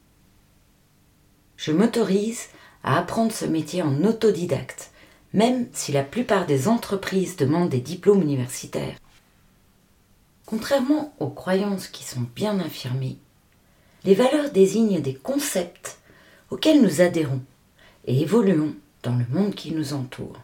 Je 1.57 1.71
m'autorise 1.71 2.47
à 2.83 2.97
apprendre 2.97 3.31
ce 3.31 3.45
métier 3.45 3.81
en 3.81 4.03
autodidacte, 4.03 4.91
même 5.33 5.67
si 5.73 5.91
la 5.91 6.03
plupart 6.03 6.45
des 6.45 6.67
entreprises 6.67 7.35
demandent 7.35 7.69
des 7.69 7.81
diplômes 7.81 8.21
universitaires. 8.21 8.95
Contrairement 10.49 11.13
aux 11.19 11.29
croyances 11.29 11.87
qui 11.87 12.03
sont 12.03 12.25
bien 12.35 12.59
affirmées, 12.59 13.17
les 14.03 14.15
valeurs 14.15 14.49
désignent 14.49 14.99
des 14.99 15.13
concepts 15.13 15.99
auxquels 16.49 16.81
nous 16.81 17.01
adhérons 17.01 17.43
et 18.07 18.19
évoluons 18.21 18.73
dans 19.03 19.15
le 19.15 19.27
monde 19.29 19.53
qui 19.53 19.71
nous 19.73 19.93
entoure. 19.93 20.39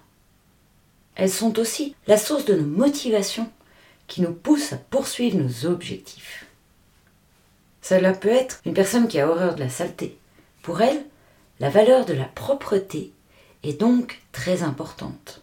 Elles 1.16 1.32
sont 1.32 1.58
aussi 1.58 1.96
la 2.06 2.20
source 2.20 2.46
de 2.46 2.54
nos 2.54 2.68
motivations 2.68 3.50
qui 4.06 4.22
nous 4.22 4.34
poussent 4.34 4.74
à 4.74 4.78
poursuivre 4.78 5.40
nos 5.40 5.66
objectifs. 5.66 6.46
Cela 7.82 8.14
peut 8.14 8.30
être 8.30 8.62
une 8.64 8.76
personne 8.76 9.08
qui 9.08 9.20
a 9.20 9.28
horreur 9.28 9.56
de 9.56 9.62
la 9.62 9.70
saleté. 9.70 10.20
Pour 10.62 10.82
elle, 10.82 11.04
la 11.60 11.72
valeur 11.72 12.06
de 12.06 12.14
la 12.14 12.26
propreté 12.26 13.12
est 13.64 13.80
donc 13.80 14.22
très 14.32 14.62
importante. 14.62 15.42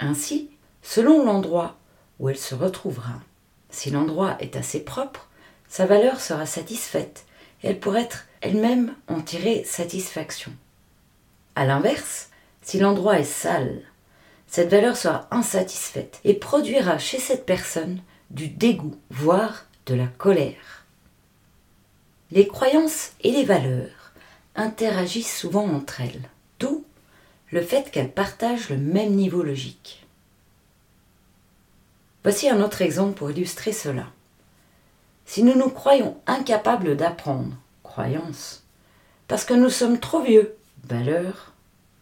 Ainsi, 0.00 0.50
selon 0.82 1.24
l'endroit 1.24 1.76
où 2.18 2.28
elle 2.28 2.36
se 2.36 2.56
retrouvera, 2.56 3.20
si 3.76 3.90
l'endroit 3.90 4.38
est 4.40 4.56
assez 4.56 4.80
propre, 4.80 5.28
sa 5.68 5.84
valeur 5.84 6.18
sera 6.18 6.46
satisfaite 6.46 7.26
et 7.62 7.68
elle 7.68 7.78
pourrait 7.78 8.04
être 8.04 8.24
elle-même 8.40 8.94
en 9.06 9.20
tirer 9.20 9.64
satisfaction. 9.64 10.50
A 11.56 11.66
l'inverse, 11.66 12.30
si 12.62 12.78
l'endroit 12.78 13.18
est 13.18 13.24
sale, 13.24 13.82
cette 14.46 14.70
valeur 14.70 14.96
sera 14.96 15.28
insatisfaite 15.30 16.20
et 16.24 16.32
produira 16.32 16.98
chez 16.98 17.18
cette 17.18 17.44
personne 17.44 18.00
du 18.30 18.48
dégoût, 18.48 18.96
voire 19.10 19.66
de 19.84 19.94
la 19.94 20.06
colère. 20.06 20.86
Les 22.30 22.48
croyances 22.48 23.12
et 23.20 23.30
les 23.30 23.44
valeurs 23.44 24.12
interagissent 24.54 25.36
souvent 25.36 25.68
entre 25.68 26.00
elles, 26.00 26.30
d'où 26.60 26.82
le 27.50 27.60
fait 27.60 27.90
qu'elles 27.90 28.10
partagent 28.10 28.70
le 28.70 28.78
même 28.78 29.12
niveau 29.12 29.42
logique. 29.42 30.05
Voici 32.26 32.50
un 32.50 32.60
autre 32.60 32.82
exemple 32.82 33.16
pour 33.16 33.30
illustrer 33.30 33.70
cela. 33.70 34.06
Si 35.26 35.44
nous 35.44 35.54
nous 35.54 35.70
croyons 35.70 36.16
incapables 36.26 36.96
d'apprendre, 36.96 37.54
croyance, 37.84 38.64
parce 39.28 39.44
que 39.44 39.54
nous 39.54 39.70
sommes 39.70 40.00
trop 40.00 40.20
vieux, 40.22 40.56
valeur, 40.88 41.52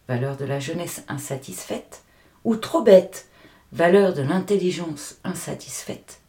valeur 0.07 0.35
de 0.35 0.45
la 0.45 0.59
jeunesse 0.59 1.03
insatisfaite, 1.09 2.01
ou 2.43 2.55
trop 2.55 2.81
bêtes, 2.81 3.27
valeur 3.71 4.15
de 4.15 4.23
l'intelligence 4.23 5.17
insatisfaite, 5.23 6.21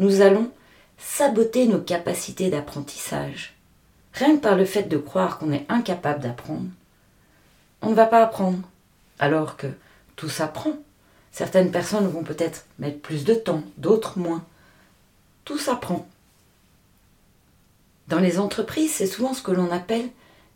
nous 0.00 0.20
allons 0.20 0.50
saboter 0.98 1.68
nos 1.68 1.80
capacités 1.80 2.50
d'apprentissage. 2.50 3.54
Rien 4.14 4.34
que 4.34 4.42
par 4.42 4.56
le 4.56 4.64
fait 4.64 4.88
de 4.88 4.98
croire 4.98 5.38
qu'on 5.38 5.52
est 5.52 5.66
incapable 5.68 6.24
d'apprendre, 6.24 6.70
on 7.82 7.90
ne 7.90 7.94
va 7.94 8.06
pas 8.06 8.24
apprendre, 8.24 8.68
alors 9.20 9.56
que 9.56 9.68
tout 10.16 10.28
s'apprend. 10.28 10.72
Certaines 11.36 11.70
personnes 11.70 12.08
vont 12.08 12.22
peut-être 12.22 12.64
mettre 12.78 12.98
plus 12.98 13.26
de 13.26 13.34
temps, 13.34 13.62
d'autres 13.76 14.18
moins. 14.18 14.42
Tout 15.44 15.58
s'apprend. 15.58 16.08
Dans 18.08 18.20
les 18.20 18.38
entreprises, 18.38 18.94
c'est 18.94 19.06
souvent 19.06 19.34
ce 19.34 19.42
que 19.42 19.50
l'on 19.50 19.70
appelle 19.70 20.08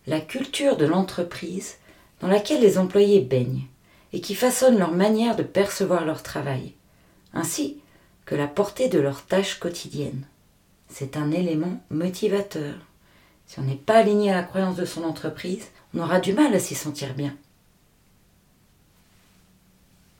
la 0.07 0.23
culture 0.23 0.79
de 0.79 0.87
l'entreprise 0.87 1.77
dans 2.23 2.29
laquelle 2.29 2.63
les 2.63 2.79
employés 2.79 3.21
baignent 3.21 3.67
et 4.15 4.23
qui 4.23 4.35
façonne 4.35 4.79
leur 4.79 4.93
manière 4.93 5.37
de 5.37 5.43
percevoir 5.43 6.07
leur 6.07 6.23
travail, 6.23 6.73
ainsi 7.35 7.77
que 8.25 8.35
la 8.35 8.47
portée 8.47 8.89
de 8.89 9.01
leurs 9.01 9.27
tâches 9.27 9.59
quotidiennes. 9.59 10.25
C'est 10.89 11.19
un 11.19 11.31
élément 11.31 11.79
motivateur. 11.91 12.73
Si 13.47 13.61
on 13.61 13.65
n'est 13.65 13.75
pas 13.75 13.99
aligné 13.99 14.31
à 14.31 14.37
la 14.37 14.45
croyance 14.45 14.77
de 14.77 14.87
son 14.87 15.05
entreprise, 15.05 15.67
on 15.93 16.01
aura 16.01 16.21
du 16.21 16.33
mal 16.33 16.55
à 16.55 16.59
s'y 16.59 16.75
sentir 16.75 17.13
bien. 17.13 17.37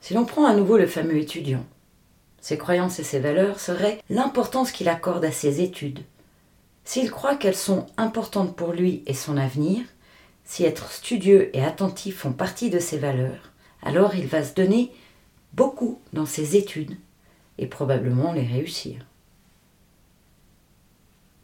Si 0.01 0.15
l'on 0.15 0.25
prend 0.25 0.45
à 0.45 0.55
nouveau 0.55 0.77
le 0.77 0.87
fameux 0.87 1.17
étudiant, 1.17 1.63
ses 2.41 2.57
croyances 2.57 2.99
et 2.99 3.03
ses 3.03 3.19
valeurs 3.19 3.59
seraient 3.59 4.01
l'importance 4.09 4.71
qu'il 4.71 4.89
accorde 4.89 5.23
à 5.23 5.31
ses 5.31 5.61
études. 5.61 5.99
S'il 6.83 7.11
croit 7.11 7.35
qu'elles 7.35 7.55
sont 7.55 7.85
importantes 7.97 8.55
pour 8.55 8.73
lui 8.73 9.03
et 9.05 9.13
son 9.13 9.37
avenir, 9.37 9.85
si 10.43 10.63
être 10.63 10.91
studieux 10.91 11.55
et 11.55 11.63
attentif 11.63 12.17
font 12.17 12.33
partie 12.33 12.71
de 12.71 12.79
ses 12.79 12.97
valeurs, 12.97 13.51
alors 13.83 14.15
il 14.15 14.25
va 14.25 14.43
se 14.43 14.55
donner 14.55 14.91
beaucoup 15.53 16.01
dans 16.13 16.25
ses 16.25 16.55
études 16.55 16.97
et 17.59 17.67
probablement 17.67 18.33
les 18.33 18.45
réussir. 18.45 19.05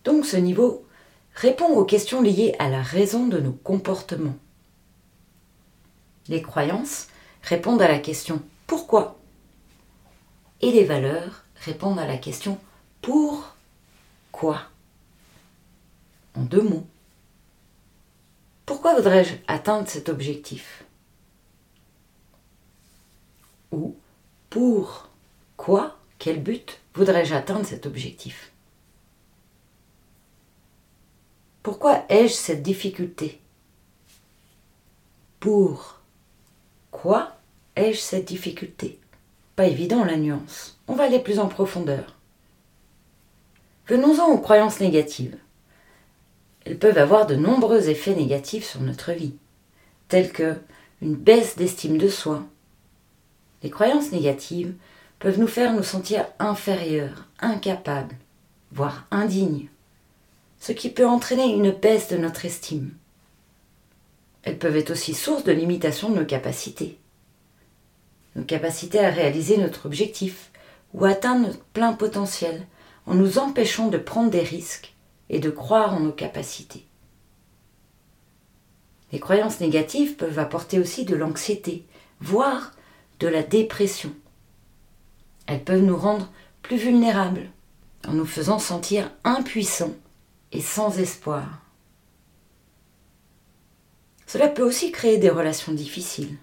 Donc 0.03 0.25
ce 0.25 0.37
niveau 0.37 0.83
répond 1.35 1.75
aux 1.75 1.85
questions 1.85 2.23
liées 2.23 2.55
à 2.57 2.69
la 2.69 2.81
raison 2.81 3.27
de 3.27 3.37
nos 3.37 3.51
comportements. 3.51 4.37
Les 6.27 6.41
croyances 6.41 7.07
répondent 7.47 7.81
à 7.81 7.87
la 7.87 7.99
question 7.99 8.41
pourquoi? 8.67 9.17
Et 10.59 10.71
les 10.71 10.83
valeurs 10.83 11.43
répondent 11.55 11.99
à 11.99 12.05
la 12.05 12.17
question 12.17 12.59
pour 13.01 13.55
quoi 14.31 14.63
En 16.35 16.43
deux 16.43 16.61
mots. 16.61 16.85
Pourquoi 18.65 18.95
voudrais-je 18.95 19.35
atteindre 19.47 19.87
cet 19.87 20.09
objectif? 20.09 20.83
Ou 23.71 23.95
pour 24.49 25.07
quoi, 25.55 25.97
quel 26.19 26.43
but 26.43 26.81
voudrais-je 26.95 27.33
atteindre 27.33 27.65
cet 27.65 27.85
objectif? 27.85 28.51
Pourquoi 31.63 32.03
ai-je 32.09 32.33
cette 32.33 32.63
difficulté? 32.63 33.39
Pour 35.39 36.01
quoi 36.91 37.36
ai-je 37.77 37.99
cette 37.99 38.25
difficulté? 38.25 38.99
Pas 39.55 39.67
évident 39.67 40.03
la 40.03 40.17
nuance. 40.17 40.77
On 40.87 40.95
va 40.95 41.05
aller 41.05 41.19
plus 41.19 41.39
en 41.39 41.47
profondeur. 41.47 42.15
Venons-en 43.87 44.27
aux 44.27 44.39
croyances 44.39 44.79
négatives. 44.79 45.37
Elles 46.65 46.77
peuvent 46.77 46.97
avoir 46.97 47.25
de 47.25 47.35
nombreux 47.35 47.89
effets 47.89 48.15
négatifs 48.15 48.69
sur 48.69 48.81
notre 48.81 49.13
vie, 49.13 49.35
tels 50.09 50.31
que 50.31 50.55
une 51.01 51.15
baisse 51.15 51.55
d'estime 51.55 51.97
de 51.97 52.09
soi. 52.09 52.43
Les 53.63 53.69
croyances 53.69 54.11
négatives 54.11 54.73
peuvent 55.19 55.39
nous 55.39 55.47
faire 55.47 55.73
nous 55.73 55.83
sentir 55.83 56.25
inférieurs, 56.39 57.27
incapables, 57.39 58.15
voire 58.71 59.07
indignes, 59.11 59.67
ce 60.59 60.71
qui 60.71 60.89
peut 60.89 61.07
entraîner 61.07 61.53
une 61.53 61.71
baisse 61.71 62.09
de 62.09 62.17
notre 62.17 62.45
estime. 62.45 62.91
Elles 64.43 64.57
peuvent 64.57 64.77
être 64.77 64.91
aussi 64.91 65.13
source 65.13 65.43
de 65.43 65.51
limitation 65.51 66.09
de 66.09 66.19
nos 66.19 66.25
capacités, 66.25 66.97
nos 68.37 68.43
capacités 68.43 68.99
à 68.99 69.09
réaliser 69.09 69.57
notre 69.57 69.87
objectif 69.87 70.51
ou 70.93 71.03
atteindre 71.03 71.47
notre 71.47 71.65
plein 71.65 71.93
potentiel 71.93 72.65
en 73.05 73.15
nous 73.15 73.39
empêchant 73.39 73.87
de 73.87 73.97
prendre 73.97 74.29
des 74.29 74.41
risques 74.41 74.93
et 75.29 75.39
de 75.39 75.49
croire 75.49 75.95
en 75.95 75.99
nos 75.99 76.13
capacités. 76.13 76.85
Les 79.11 79.19
croyances 79.19 79.59
négatives 79.59 80.15
peuvent 80.15 80.39
apporter 80.39 80.79
aussi 80.79 81.03
de 81.03 81.15
l'anxiété, 81.15 81.85
voire 82.19 82.73
de 83.19 83.27
la 83.27 83.41
dépression. 83.41 84.13
Elles 85.47 85.63
peuvent 85.63 85.83
nous 85.83 85.97
rendre 85.97 86.29
plus 86.61 86.77
vulnérables, 86.77 87.49
en 88.07 88.13
nous 88.13 88.25
faisant 88.25 88.59
sentir 88.59 89.11
impuissants 89.23 89.95
et 90.51 90.61
sans 90.61 90.99
espoir. 90.99 91.61
Cela 94.27 94.49
peut 94.49 94.63
aussi 94.63 94.91
créer 94.91 95.17
des 95.17 95.29
relations 95.29 95.71
difficiles. 95.71 96.37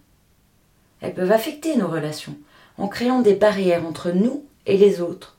Elles 1.00 1.14
peuvent 1.14 1.32
affecter 1.32 1.76
nos 1.76 1.88
relations 1.88 2.36
en 2.78 2.88
créant 2.88 3.20
des 3.20 3.34
barrières 3.34 3.86
entre 3.86 4.10
nous 4.10 4.44
et 4.66 4.76
les 4.76 5.00
autres, 5.00 5.36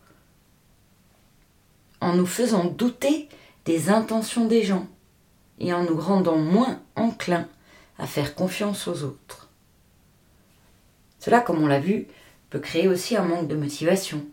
en 2.01 2.13
nous 2.13 2.25
faisant 2.25 2.65
douter 2.65 3.27
des 3.65 3.89
intentions 3.89 4.45
des 4.45 4.63
gens 4.63 4.87
et 5.59 5.73
en 5.73 5.83
nous 5.83 5.99
rendant 5.99 6.37
moins 6.37 6.81
enclins 6.95 7.47
à 7.97 8.05
faire 8.05 8.35
confiance 8.35 8.87
aux 8.87 9.03
autres. 9.03 9.49
Cela, 11.19 11.41
comme 11.41 11.63
on 11.63 11.67
l'a 11.67 11.79
vu, 11.79 12.07
peut 12.49 12.59
créer 12.59 12.87
aussi 12.87 13.15
un 13.15 13.23
manque 13.23 13.47
de 13.47 13.55
motivation, 13.55 14.23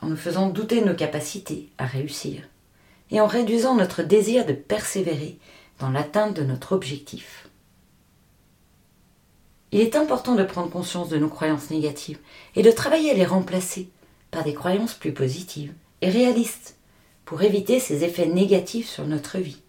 en 0.00 0.08
nous 0.08 0.16
faisant 0.16 0.48
douter 0.48 0.82
nos 0.82 0.94
capacités 0.94 1.70
à 1.78 1.86
réussir 1.86 2.42
et 3.10 3.20
en 3.20 3.26
réduisant 3.26 3.74
notre 3.74 4.02
désir 4.02 4.44
de 4.44 4.52
persévérer 4.52 5.38
dans 5.78 5.90
l'atteinte 5.90 6.34
de 6.34 6.42
notre 6.42 6.72
objectif. 6.72 7.47
Il 9.72 9.80
est 9.80 9.96
important 9.96 10.34
de 10.34 10.44
prendre 10.44 10.70
conscience 10.70 11.08
de 11.08 11.18
nos 11.18 11.28
croyances 11.28 11.70
négatives 11.70 12.18
et 12.56 12.62
de 12.62 12.70
travailler 12.70 13.10
à 13.10 13.14
les 13.14 13.26
remplacer 13.26 13.88
par 14.30 14.44
des 14.44 14.54
croyances 14.54 14.94
plus 14.94 15.12
positives 15.12 15.74
et 16.00 16.08
réalistes 16.08 16.76
pour 17.24 17.42
éviter 17.42 17.78
ces 17.78 18.04
effets 18.04 18.26
négatifs 18.26 18.88
sur 18.88 19.06
notre 19.06 19.38
vie. 19.38 19.60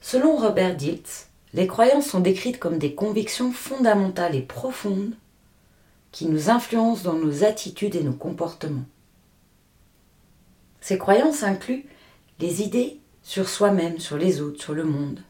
Selon 0.00 0.36
Robert 0.36 0.76
Diltz, 0.76 1.28
les 1.52 1.66
croyances 1.66 2.06
sont 2.06 2.20
décrites 2.20 2.60
comme 2.60 2.78
des 2.78 2.94
convictions 2.94 3.50
fondamentales 3.50 4.36
et 4.36 4.42
profondes 4.42 5.14
qui 6.12 6.26
nous 6.26 6.48
influencent 6.48 7.02
dans 7.02 7.18
nos 7.18 7.42
attitudes 7.42 7.96
et 7.96 8.04
nos 8.04 8.12
comportements. 8.12 8.86
Ces 10.80 10.98
croyances 10.98 11.42
incluent 11.42 11.86
les 12.38 12.62
idées 12.62 13.00
sur 13.22 13.48
soi-même, 13.48 13.98
sur 13.98 14.16
les 14.16 14.40
autres, 14.40 14.62
sur 14.62 14.74
le 14.74 14.84
monde. 14.84 15.20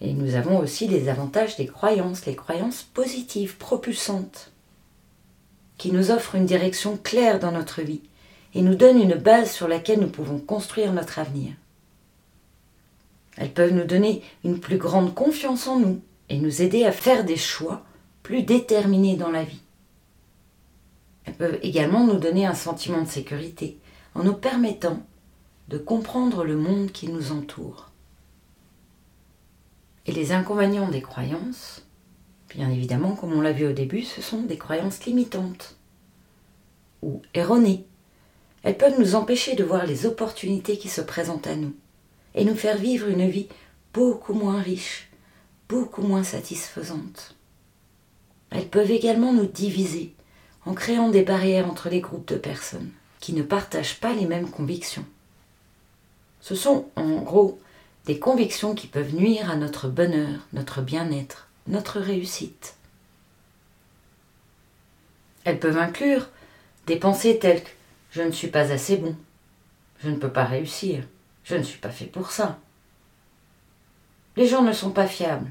Et 0.00 0.12
nous 0.12 0.34
avons 0.34 0.58
aussi 0.58 0.88
les 0.88 1.08
avantages 1.08 1.56
des 1.56 1.66
croyances, 1.66 2.26
les 2.26 2.36
croyances 2.36 2.82
positives, 2.82 3.56
propulsantes, 3.56 4.52
qui 5.78 5.92
nous 5.92 6.10
offrent 6.10 6.34
une 6.34 6.46
direction 6.46 6.96
claire 6.96 7.38
dans 7.38 7.52
notre 7.52 7.82
vie 7.82 8.02
et 8.54 8.62
nous 8.62 8.74
donnent 8.74 9.00
une 9.00 9.14
base 9.14 9.50
sur 9.50 9.68
laquelle 9.68 10.00
nous 10.00 10.08
pouvons 10.08 10.38
construire 10.38 10.92
notre 10.92 11.18
avenir. 11.18 11.52
Elles 13.36 13.52
peuvent 13.52 13.74
nous 13.74 13.84
donner 13.84 14.22
une 14.44 14.60
plus 14.60 14.78
grande 14.78 15.14
confiance 15.14 15.66
en 15.66 15.78
nous 15.78 16.00
et 16.28 16.38
nous 16.38 16.62
aider 16.62 16.84
à 16.84 16.92
faire 16.92 17.24
des 17.24 17.36
choix 17.36 17.82
plus 18.22 18.42
déterminés 18.42 19.16
dans 19.16 19.30
la 19.30 19.44
vie. 19.44 19.60
Elles 21.24 21.34
peuvent 21.34 21.58
également 21.62 22.06
nous 22.06 22.18
donner 22.18 22.46
un 22.46 22.54
sentiment 22.54 23.02
de 23.02 23.08
sécurité 23.08 23.78
en 24.14 24.24
nous 24.24 24.34
permettant 24.34 25.02
de 25.68 25.78
comprendre 25.78 26.44
le 26.44 26.56
monde 26.56 26.92
qui 26.92 27.08
nous 27.08 27.32
entoure. 27.32 27.90
Et 30.06 30.12
les 30.12 30.32
inconvénients 30.32 30.88
des 30.88 31.02
croyances, 31.02 31.84
bien 32.54 32.70
évidemment, 32.70 33.16
comme 33.16 33.32
on 33.32 33.40
l'a 33.40 33.52
vu 33.52 33.66
au 33.66 33.72
début, 33.72 34.02
ce 34.02 34.22
sont 34.22 34.42
des 34.42 34.56
croyances 34.56 35.04
limitantes 35.04 35.76
ou 37.02 37.22
erronées. 37.34 37.84
Elles 38.62 38.78
peuvent 38.78 38.98
nous 38.98 39.14
empêcher 39.14 39.54
de 39.54 39.64
voir 39.64 39.86
les 39.86 40.06
opportunités 40.06 40.78
qui 40.78 40.88
se 40.88 41.00
présentent 41.00 41.46
à 41.46 41.56
nous 41.56 41.74
et 42.34 42.44
nous 42.44 42.54
faire 42.54 42.76
vivre 42.76 43.08
une 43.08 43.28
vie 43.28 43.48
beaucoup 43.92 44.34
moins 44.34 44.60
riche, 44.60 45.08
beaucoup 45.68 46.02
moins 46.02 46.24
satisfaisantes. 46.24 47.34
Elles 48.50 48.68
peuvent 48.68 48.90
également 48.90 49.32
nous 49.32 49.46
diviser 49.46 50.14
en 50.64 50.74
créant 50.74 51.08
des 51.08 51.22
barrières 51.22 51.68
entre 51.68 51.88
les 51.88 52.00
groupes 52.00 52.28
de 52.28 52.36
personnes 52.36 52.90
qui 53.20 53.32
ne 53.32 53.42
partagent 53.42 54.00
pas 54.00 54.12
les 54.12 54.26
mêmes 54.26 54.50
convictions. 54.50 55.04
Ce 56.40 56.54
sont 56.54 56.86
en 56.96 57.22
gros 57.22 57.58
des 58.06 58.18
convictions 58.18 58.74
qui 58.74 58.86
peuvent 58.86 59.14
nuire 59.14 59.50
à 59.50 59.56
notre 59.56 59.88
bonheur, 59.88 60.40
notre 60.52 60.80
bien-être, 60.80 61.48
notre 61.66 62.00
réussite. 62.00 62.76
Elles 65.44 65.58
peuvent 65.58 65.78
inclure 65.78 66.28
des 66.86 66.96
pensées 66.96 67.38
telles 67.38 67.62
que 67.62 67.70
je 68.12 68.22
ne 68.22 68.30
suis 68.30 68.48
pas 68.48 68.72
assez 68.72 68.96
bon, 68.96 69.16
je 70.02 70.08
ne 70.08 70.16
peux 70.16 70.30
pas 70.30 70.44
réussir, 70.44 71.04
je 71.44 71.56
ne 71.56 71.62
suis 71.62 71.78
pas 71.78 71.90
fait 71.90 72.06
pour 72.06 72.30
ça, 72.30 72.58
les 74.36 74.46
gens 74.46 74.62
ne 74.62 74.72
sont 74.72 74.90
pas 74.90 75.06
fiables, 75.06 75.50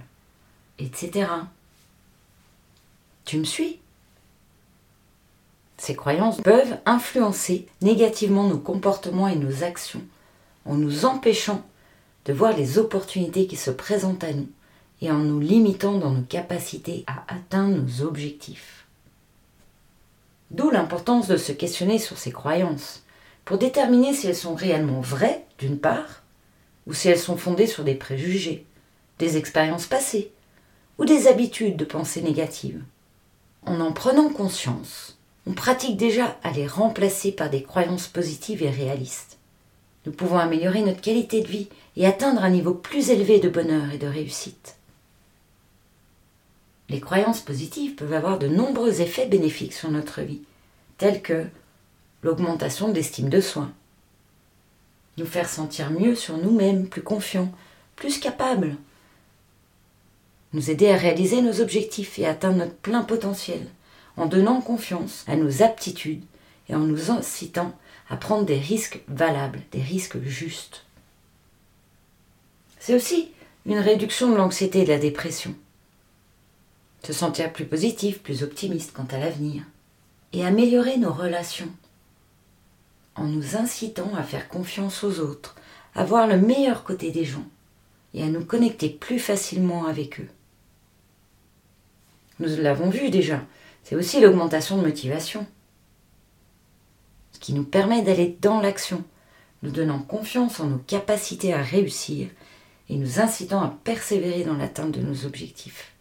etc. 0.79 1.27
Tu 3.25 3.37
me 3.37 3.43
suis? 3.43 3.79
Ces 5.77 5.95
croyances 5.95 6.39
peuvent 6.39 6.77
influencer 6.85 7.67
négativement 7.81 8.47
nos 8.47 8.59
comportements 8.59 9.27
et 9.27 9.35
nos 9.35 9.63
actions 9.63 10.03
en 10.65 10.75
nous 10.75 11.03
empêchant 11.03 11.65
de 12.25 12.33
voir 12.33 12.55
les 12.55 12.77
opportunités 12.77 13.47
qui 13.47 13.55
se 13.55 13.71
présentent 13.71 14.23
à 14.23 14.33
nous 14.33 14.49
et 15.01 15.11
en 15.11 15.19
nous 15.19 15.39
limitant 15.39 15.97
dans 15.97 16.11
nos 16.11 16.23
capacités 16.23 17.03
à 17.07 17.23
atteindre 17.33 17.77
nos 17.77 18.01
objectifs. 18.05 18.85
D'où 20.51 20.69
l'importance 20.69 21.27
de 21.27 21.37
se 21.37 21.51
questionner 21.51 21.99
sur 21.99 22.17
ces 22.17 22.31
croyances, 22.31 23.03
pour 23.43 23.57
déterminer 23.57 24.13
si 24.13 24.27
elles 24.27 24.35
sont 24.35 24.55
réellement 24.55 25.01
vraies, 25.01 25.45
d'une 25.59 25.77
part, 25.77 26.23
ou 26.87 26.93
si 26.93 27.09
elles 27.09 27.19
sont 27.19 27.37
fondées 27.37 27.67
sur 27.67 27.83
des 27.83 27.95
préjugés, 27.95 28.65
des 29.19 29.37
expériences 29.37 29.85
passées, 29.85 30.31
ou 30.97 31.05
des 31.05 31.27
habitudes 31.27 31.77
de 31.77 31.85
pensée 31.85 32.21
négatives 32.21 32.81
en 33.65 33.79
en 33.79 33.91
prenant 33.91 34.29
conscience, 34.29 35.17
on 35.47 35.53
pratique 35.53 35.97
déjà 35.97 36.37
à 36.43 36.51
les 36.51 36.67
remplacer 36.67 37.31
par 37.31 37.49
des 37.49 37.63
croyances 37.63 38.07
positives 38.07 38.63
et 38.63 38.69
réalistes. 38.69 39.37
Nous 40.05 40.11
pouvons 40.11 40.37
améliorer 40.37 40.81
notre 40.81 41.01
qualité 41.01 41.41
de 41.41 41.47
vie 41.47 41.67
et 41.95 42.05
atteindre 42.05 42.43
un 42.43 42.49
niveau 42.49 42.73
plus 42.73 43.09
élevé 43.09 43.39
de 43.39 43.49
bonheur 43.49 43.91
et 43.91 43.97
de 43.97 44.07
réussite. 44.07 44.75
Les 46.89 46.99
croyances 46.99 47.41
positives 47.41 47.95
peuvent 47.95 48.13
avoir 48.13 48.37
de 48.37 48.47
nombreux 48.47 49.01
effets 49.01 49.25
bénéfiques 49.25 49.73
sur 49.73 49.89
notre 49.89 50.21
vie, 50.21 50.41
tels 50.97 51.21
que 51.21 51.45
l'augmentation 52.21 52.89
de 52.89 52.93
l'estime 52.93 53.29
de 53.29 53.41
soi, 53.41 53.69
nous 55.17 55.25
faire 55.25 55.49
sentir 55.49 55.91
mieux 55.91 56.15
sur 56.15 56.37
nous-mêmes, 56.37 56.87
plus 56.87 57.01
confiants, 57.01 57.51
plus 57.95 58.19
capables, 58.19 58.75
nous 60.53 60.69
aider 60.69 60.89
à 60.89 60.97
réaliser 60.97 61.41
nos 61.41 61.59
objectifs 61.61 62.19
et 62.19 62.25
atteindre 62.25 62.59
notre 62.59 62.75
plein 62.75 63.03
potentiel, 63.03 63.67
en 64.17 64.25
donnant 64.25 64.61
confiance 64.61 65.25
à 65.27 65.35
nos 65.35 65.63
aptitudes 65.63 66.23
et 66.69 66.75
en 66.75 66.79
nous 66.79 67.11
incitant 67.11 67.73
à 68.09 68.17
prendre 68.17 68.45
des 68.45 68.57
risques 68.57 69.01
valables, 69.07 69.61
des 69.71 69.81
risques 69.81 70.21
justes. 70.23 70.84
C'est 72.85 72.93
aussi 72.93 73.31
une 73.65 73.79
réduction 73.79 74.29
de 74.29 74.35
l'anxiété 74.35 74.81
et 74.81 74.83
de 74.83 74.91
la 74.91 74.99
dépression. 74.99 75.55
Se 77.01 77.13
sentir 77.13 77.51
plus 77.51 77.65
positif, 77.65 78.21
plus 78.21 78.43
optimiste 78.43 78.93
quant 78.93 79.07
à 79.09 79.17
l'avenir. 79.17 79.63
Et 80.33 80.45
améliorer 80.45 80.97
nos 80.97 81.11
relations 81.11 81.71
en 83.15 83.23
nous 83.23 83.55
incitant 83.55 84.13
à 84.13 84.21
faire 84.21 84.49
confiance 84.49 85.03
aux 85.03 85.19
autres, 85.19 85.55
à 85.95 86.05
voir 86.05 86.27
le 86.27 86.37
meilleur 86.37 86.83
côté 86.83 87.09
des 87.09 87.25
gens 87.25 87.47
et 88.13 88.21
à 88.21 88.27
nous 88.27 88.45
connecter 88.45 88.89
plus 88.89 89.17
facilement 89.17 89.87
avec 89.87 90.19
eux. 90.19 90.29
Nous 92.37 92.55
l'avons 92.57 92.91
vu 92.91 93.09
déjà. 93.09 93.41
C'est 93.83 93.95
aussi 93.95 94.21
l'augmentation 94.21 94.77
de 94.77 94.83
motivation. 94.83 95.47
Ce 97.31 97.39
qui 97.39 97.53
nous 97.53 97.63
permet 97.63 98.03
d'aller 98.03 98.37
dans 98.41 98.61
l'action, 98.61 99.03
nous 99.63 99.71
donnant 99.71 100.03
confiance 100.03 100.59
en 100.59 100.67
nos 100.67 100.77
capacités 100.77 101.51
à 101.51 101.63
réussir 101.63 102.27
et 102.89 102.97
nous 102.97 103.19
incitant 103.19 103.61
à 103.61 103.77
persévérer 103.83 104.43
dans 104.43 104.55
l'atteinte 104.55 104.91
de 104.91 105.01
nos 105.01 105.25
objectifs. 105.25 105.91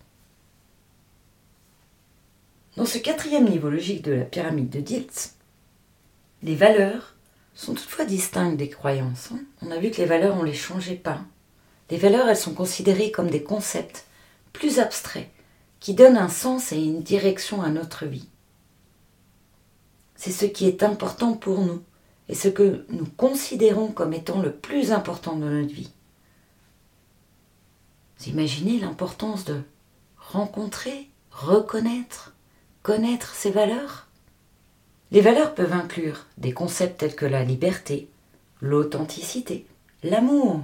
Dans 2.76 2.86
ce 2.86 2.98
quatrième 2.98 3.48
niveau 3.48 3.70
logique 3.70 4.02
de 4.02 4.12
la 4.12 4.24
pyramide 4.24 4.70
de 4.70 4.80
Dietz, 4.80 5.36
les 6.42 6.56
valeurs 6.56 7.14
sont 7.54 7.74
toutefois 7.74 8.04
distinctes 8.04 8.56
des 8.56 8.68
croyances. 8.68 9.30
Hein. 9.32 9.40
On 9.62 9.70
a 9.70 9.78
vu 9.78 9.90
que 9.90 9.98
les 9.98 10.06
valeurs, 10.06 10.36
on 10.36 10.42
ne 10.42 10.48
les 10.48 10.54
changeait 10.54 10.96
pas. 10.96 11.20
Les 11.90 11.96
valeurs, 11.96 12.28
elles 12.28 12.36
sont 12.36 12.54
considérées 12.54 13.10
comme 13.10 13.30
des 13.30 13.42
concepts 13.42 14.06
plus 14.52 14.78
abstraits 14.78 15.30
qui 15.78 15.94
donne 15.94 16.16
un 16.16 16.28
sens 16.28 16.72
et 16.72 16.82
une 16.82 17.02
direction 17.02 17.62
à 17.62 17.68
notre 17.68 18.06
vie. 18.06 18.28
C'est 20.16 20.32
ce 20.32 20.46
qui 20.46 20.66
est 20.66 20.82
important 20.82 21.34
pour 21.34 21.60
nous 21.60 21.82
et 22.28 22.34
ce 22.34 22.48
que 22.48 22.86
nous 22.88 23.06
considérons 23.16 23.88
comme 23.88 24.14
étant 24.14 24.40
le 24.40 24.52
plus 24.52 24.92
important 24.92 25.36
dans 25.36 25.46
notre 25.46 25.74
vie. 25.74 25.92
Vous 28.18 28.30
imaginez 28.30 28.78
l'importance 28.78 29.44
de 29.44 29.60
rencontrer, 30.18 31.08
reconnaître, 31.30 32.32
connaître 32.82 33.34
ces 33.34 33.50
valeurs? 33.50 34.06
Les 35.10 35.20
valeurs 35.20 35.54
peuvent 35.54 35.72
inclure 35.72 36.26
des 36.38 36.52
concepts 36.52 36.98
tels 36.98 37.14
que 37.14 37.26
la 37.26 37.44
liberté, 37.44 38.08
l'authenticité, 38.60 39.66
l'amour, 40.02 40.60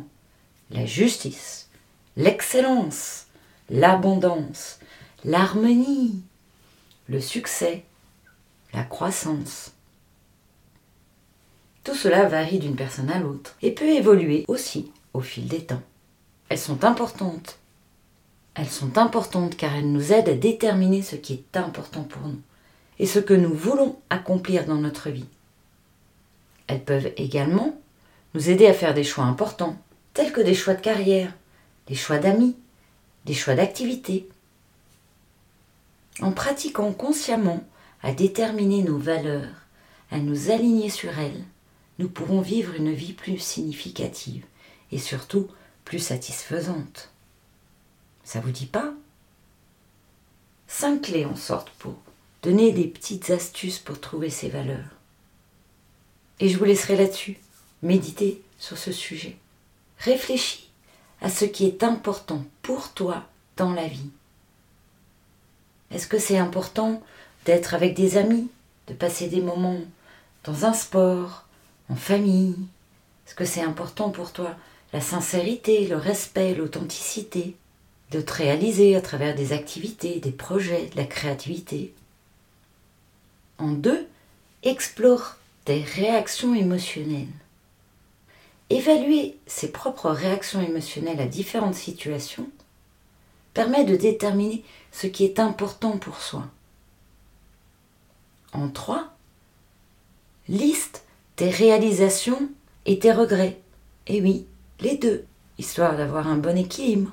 la 0.71 0.87
justice, 0.87 1.69
l'excellence, 2.17 3.27
l'abondance, 3.69 4.79
l'harmonie, 5.25 6.23
le 7.09 7.21
succès, 7.21 7.85
la 8.73 8.85
croissance. 8.85 9.73
Tout 11.85 11.95
cela 11.95 12.29
varie 12.29 12.59
d'une 12.59 12.77
personne 12.77 13.11
à 13.11 13.19
l'autre 13.19 13.57
et 13.63 13.73
peut 13.73 13.89
évoluer 13.89 14.45
aussi 14.49 14.93
au 15.13 15.21
fil 15.21 15.49
des 15.49 15.65
temps. 15.65 15.83
Elles 16.51 16.59
sont 16.59 16.85
importantes. 16.85 17.59
Elles 18.55 18.69
sont 18.69 18.99
importantes 18.99 19.57
car 19.57 19.75
elles 19.75 19.91
nous 19.91 20.13
aident 20.13 20.29
à 20.29 20.35
déterminer 20.35 21.01
ce 21.01 21.15
qui 21.15 21.33
est 21.33 21.57
important 21.57 22.03
pour 22.03 22.27
nous 22.27 22.41
et 22.99 23.07
ce 23.07 23.21
que 23.21 23.33
nous 23.33 23.55
voulons 23.55 23.99
accomplir 24.11 24.67
dans 24.67 24.75
notre 24.75 25.11
vie. 25.11 25.29
Elles 26.67 26.83
peuvent 26.83 27.13
également 27.17 27.81
nous 28.35 28.51
aider 28.51 28.67
à 28.67 28.75
faire 28.75 28.95
des 28.95 29.05
choix 29.05 29.25
importants, 29.25 29.79
tels 30.13 30.33
que 30.33 30.41
des 30.41 30.55
choix 30.55 30.75
de 30.75 30.81
carrière, 30.81 31.33
des 31.87 31.95
choix 31.95 32.19
d'amis, 32.19 32.57
des 33.27 33.35
choix 33.35 33.55
d'activités, 33.55 34.29
en 36.21 36.33
pratiquant 36.33 36.93
consciemment 36.93 37.65
à 38.03 38.13
déterminer 38.13 38.83
nos 38.83 38.99
valeurs, 38.99 39.67
à 40.11 40.19
nous 40.19 40.51
aligner 40.51 40.91
sur 40.91 41.17
elles, 41.17 41.45
nous 42.01 42.09
pourrons 42.09 42.41
vivre 42.41 42.75
une 42.75 42.93
vie 42.93 43.13
plus 43.13 43.39
significative 43.39 44.45
et 44.91 44.99
surtout 44.99 45.49
plus 45.85 45.99
satisfaisante. 45.99 47.11
Ça 48.25 48.41
vous 48.41 48.51
dit 48.51 48.67
pas? 48.67 48.93
Cinq 50.67 51.03
clés 51.03 51.25
en 51.25 51.37
sortent 51.37 51.71
pour 51.79 51.97
donner 52.43 52.73
des 52.73 52.87
petites 52.87 53.31
astuces 53.31 53.79
pour 53.79 54.01
trouver 54.01 54.31
ces 54.31 54.49
valeurs. 54.49 54.97
Et 56.39 56.49
je 56.49 56.57
vous 56.57 56.65
laisserai 56.65 56.97
là-dessus 56.97 57.39
méditer 57.83 58.43
sur 58.59 58.79
ce 58.79 58.93
sujet. 58.93 59.37
Réfléchis 59.99 60.71
à 61.21 61.29
ce 61.29 61.45
qui 61.45 61.67
est 61.67 61.83
important 61.83 62.45
pour 62.63 62.93
toi 62.93 63.27
dans 63.57 63.73
la 63.73 63.87
vie. 63.87 64.11
Est-ce 65.91 66.07
que 66.07 66.19
c'est 66.19 66.39
important 66.39 67.03
d'être 67.45 67.75
avec 67.75 67.95
des 67.95 68.17
amis, 68.17 68.49
de 68.87 68.95
passer 68.95 69.29
des 69.29 69.41
moments 69.41 69.81
dans 70.45 70.65
un 70.65 70.73
sport, 70.73 71.45
en 71.89 71.97
famille? 71.97 72.57
Est-ce 73.27 73.35
que 73.35 73.45
c'est 73.45 73.63
important 73.63 74.11
pour 74.11 74.33
toi 74.33 74.57
la 74.93 75.01
sincérité, 75.01 75.87
le 75.87 75.97
respect, 75.97 76.55
l'authenticité 76.55 77.57
De 78.11 78.21
te 78.21 78.33
réaliser 78.33 78.97
à 78.97 79.01
travers 79.01 79.35
des 79.35 79.53
activités, 79.53 80.19
des 80.19 80.33
projets, 80.33 80.87
de 80.87 80.97
la 80.97 81.05
créativité 81.05 81.95
En 83.59 83.71
deux, 83.71 84.07
explore 84.63 85.37
tes 85.65 85.83
réactions 85.83 86.55
émotionnelles. 86.55 87.29
Évaluer 88.69 89.37
ses 89.47 89.71
propres 89.71 90.11
réactions 90.11 90.61
émotionnelles 90.61 91.21
à 91.21 91.27
différentes 91.27 91.75
situations 91.75 92.49
permet 93.55 93.85
de 93.85 93.97
déterminer 93.97 94.65
ce 94.93 95.07
qui 95.07 95.25
est 95.25 95.41
important 95.41 95.99
pour 95.99 96.21
soi. 96.21 96.47
En 98.53 98.69
trois, 98.69 99.13
liste 100.49 101.05
tes 101.37 101.51
réalisations 101.51 102.49
et 102.87 102.99
tes 102.99 103.13
regrets. 103.13 103.61
Et 104.07 104.21
oui, 104.21 104.47
les 104.81 104.97
deux, 104.97 105.25
histoire 105.59 105.97
d'avoir 105.97 106.27
un 106.29 106.37
bon 106.37 106.57
équilibre. 106.57 107.13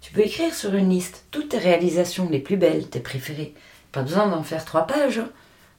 Tu 0.00 0.12
peux 0.12 0.20
écrire 0.20 0.54
sur 0.54 0.74
une 0.74 0.90
liste 0.90 1.24
toutes 1.30 1.50
tes 1.50 1.58
réalisations 1.58 2.28
les 2.28 2.38
plus 2.38 2.56
belles, 2.56 2.88
tes 2.88 3.00
préférées. 3.00 3.54
Pas 3.92 4.02
besoin 4.02 4.28
d'en 4.28 4.42
faire 4.42 4.64
trois 4.64 4.86
pages. 4.86 5.22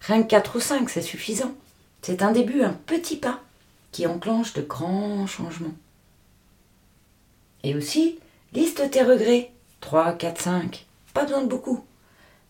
Rien 0.02 0.24
que 0.24 0.28
quatre 0.28 0.58
ou 0.58 0.60
cinq, 0.60 0.90
c'est 0.90 1.02
suffisant. 1.02 1.54
C'est 2.02 2.22
un 2.22 2.32
début, 2.32 2.62
un 2.62 2.74
petit 2.74 3.18
pas 3.18 3.40
qui 3.92 4.06
enclenche 4.06 4.54
de 4.54 4.62
grands 4.62 5.28
changements. 5.28 5.76
Et 7.64 7.76
aussi, 7.76 8.20
liste 8.54 8.90
tes 8.92 9.04
regrets 9.04 9.52
3, 9.82 10.14
4, 10.14 10.42
5, 10.42 10.86
pas 11.14 11.24
besoin 11.24 11.44
de 11.44 11.48
beaucoup, 11.48 11.84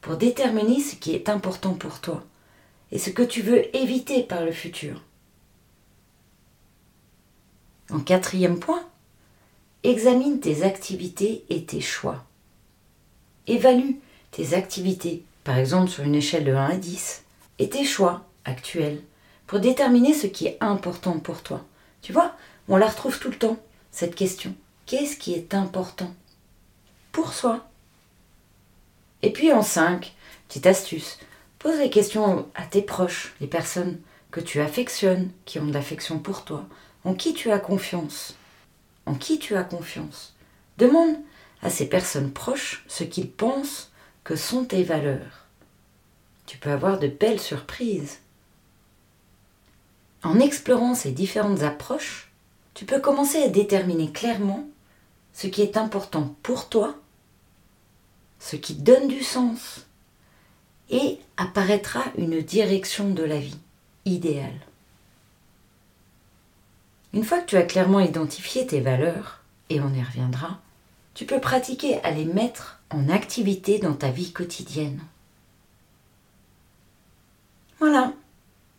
pour 0.02 0.18
déterminer 0.18 0.80
ce 0.80 0.96
qui 0.96 1.14
est 1.14 1.30
important 1.30 1.74
pour 1.74 2.00
toi 2.00 2.24
et 2.92 3.00
ce 3.00 3.10
que 3.10 3.24
tu 3.24 3.42
veux 3.42 3.76
éviter 3.76 4.24
par 4.24 4.44
le 4.44 4.52
futur. 4.52 5.02
En 7.92 8.00
quatrième 8.00 8.60
point, 8.60 8.86
examine 9.84 10.40
tes 10.40 10.64
activités 10.64 11.46
et 11.50 11.64
tes 11.64 11.82
choix. 11.82 12.26
Évalue 13.48 13.96
tes 14.32 14.54
activités, 14.54 15.24
par 15.46 15.58
exemple 15.58 15.90
sur 15.90 16.04
une 16.04 16.16
échelle 16.16 16.44
de 16.44 16.54
1 16.54 16.66
à 16.66 16.76
10, 16.76 17.24
et 17.60 17.70
tes 17.70 17.86
choix 17.86 18.26
actuels 18.44 19.02
pour 19.46 19.60
déterminer 19.60 20.14
ce 20.14 20.28
qui 20.28 20.48
est 20.48 20.58
important 20.60 21.20
pour 21.20 21.42
toi. 21.42 21.64
Tu 22.02 22.12
vois, 22.12 22.36
on 22.68 22.76
la 22.76 22.88
retrouve 22.88 23.20
tout 23.20 23.30
le 23.30 23.38
temps, 23.38 23.58
cette 23.92 24.16
question. 24.16 24.54
Qu'est-ce 24.86 25.16
qui 25.16 25.34
est 25.34 25.54
important 25.54 26.14
pour 27.14 27.34
soi? 27.34 27.68
Et 29.22 29.32
puis 29.32 29.54
en 29.54 29.64
5, 29.64 30.14
petite 30.48 30.68
astuce, 30.68 31.18
pose 31.60 31.80
les 31.80 31.90
questions 31.90 32.48
à 32.54 32.66
tes 32.66 32.82
proches, 32.82 33.34
les 33.40 33.48
personnes 33.48 34.00
que 34.30 34.42
tu 34.42 34.60
affectionnes, 34.60 35.32
qui 35.46 35.60
ont 35.60 35.66
de 35.66 35.74
l'affection 35.74 36.20
pour 36.20 36.44
toi, 36.44 36.66
en 37.08 37.14
qui 37.14 37.34
tu 37.34 37.52
as 37.52 37.60
confiance? 37.60 38.36
En 39.06 39.16
qui 39.16 39.40
tu 39.40 39.56
as 39.56 39.64
confiance? 39.64 40.36
Demande 40.78 41.16
à 41.62 41.70
ces 41.70 41.88
personnes 41.88 42.34
proches 42.34 42.84
ce 42.90 43.06
qu'ils 43.06 43.32
pensent 43.32 43.92
que 44.26 44.36
sont 44.36 44.66
tes 44.66 44.84
valeurs. 44.84 45.46
Tu 46.48 46.58
peux 46.58 46.70
avoir 46.70 47.00
de 47.00 47.08
belles 47.08 47.40
surprises. 47.40 48.20
En 50.22 50.38
explorant 50.42 50.96
ces 50.96 51.14
différentes 51.14 51.64
approches, 51.64 52.30
tu 52.74 52.84
peux 52.84 53.00
commencer 53.00 53.42
à 53.42 53.48
déterminer 53.48 54.12
clairement 54.12 54.68
ce 55.32 55.48
qui 55.48 55.62
est 55.62 55.78
important 55.78 56.36
pour 56.44 56.68
toi, 56.68 56.98
ce 58.40 58.58
qui 58.58 58.74
donne 58.74 59.08
du 59.08 59.24
sens, 59.24 59.86
et 60.90 61.22
apparaîtra 61.38 62.04
une 62.18 62.42
direction 62.42 63.12
de 63.12 63.24
la 63.24 63.40
vie 63.40 63.60
idéale. 64.04 64.60
Une 67.14 67.24
fois 67.24 67.40
que 67.40 67.46
tu 67.46 67.58
as 67.58 67.64
clairement 67.64 68.00
identifié 68.00 68.68
tes 68.68 68.82
valeurs, 68.82 69.42
et 69.70 69.80
on 69.80 69.94
y 69.94 70.04
reviendra, 70.04 70.60
tu 71.14 71.26
peux 71.26 71.40
pratiquer 71.40 72.02
à 72.04 72.12
les 72.12 72.26
mettre 72.26 72.80
en 72.90 73.10
activité 73.10 73.80
dans 73.80 73.94
ta 73.94 74.12
vie 74.12 74.32
quotidienne. 74.32 75.00
Voilà. 77.80 78.14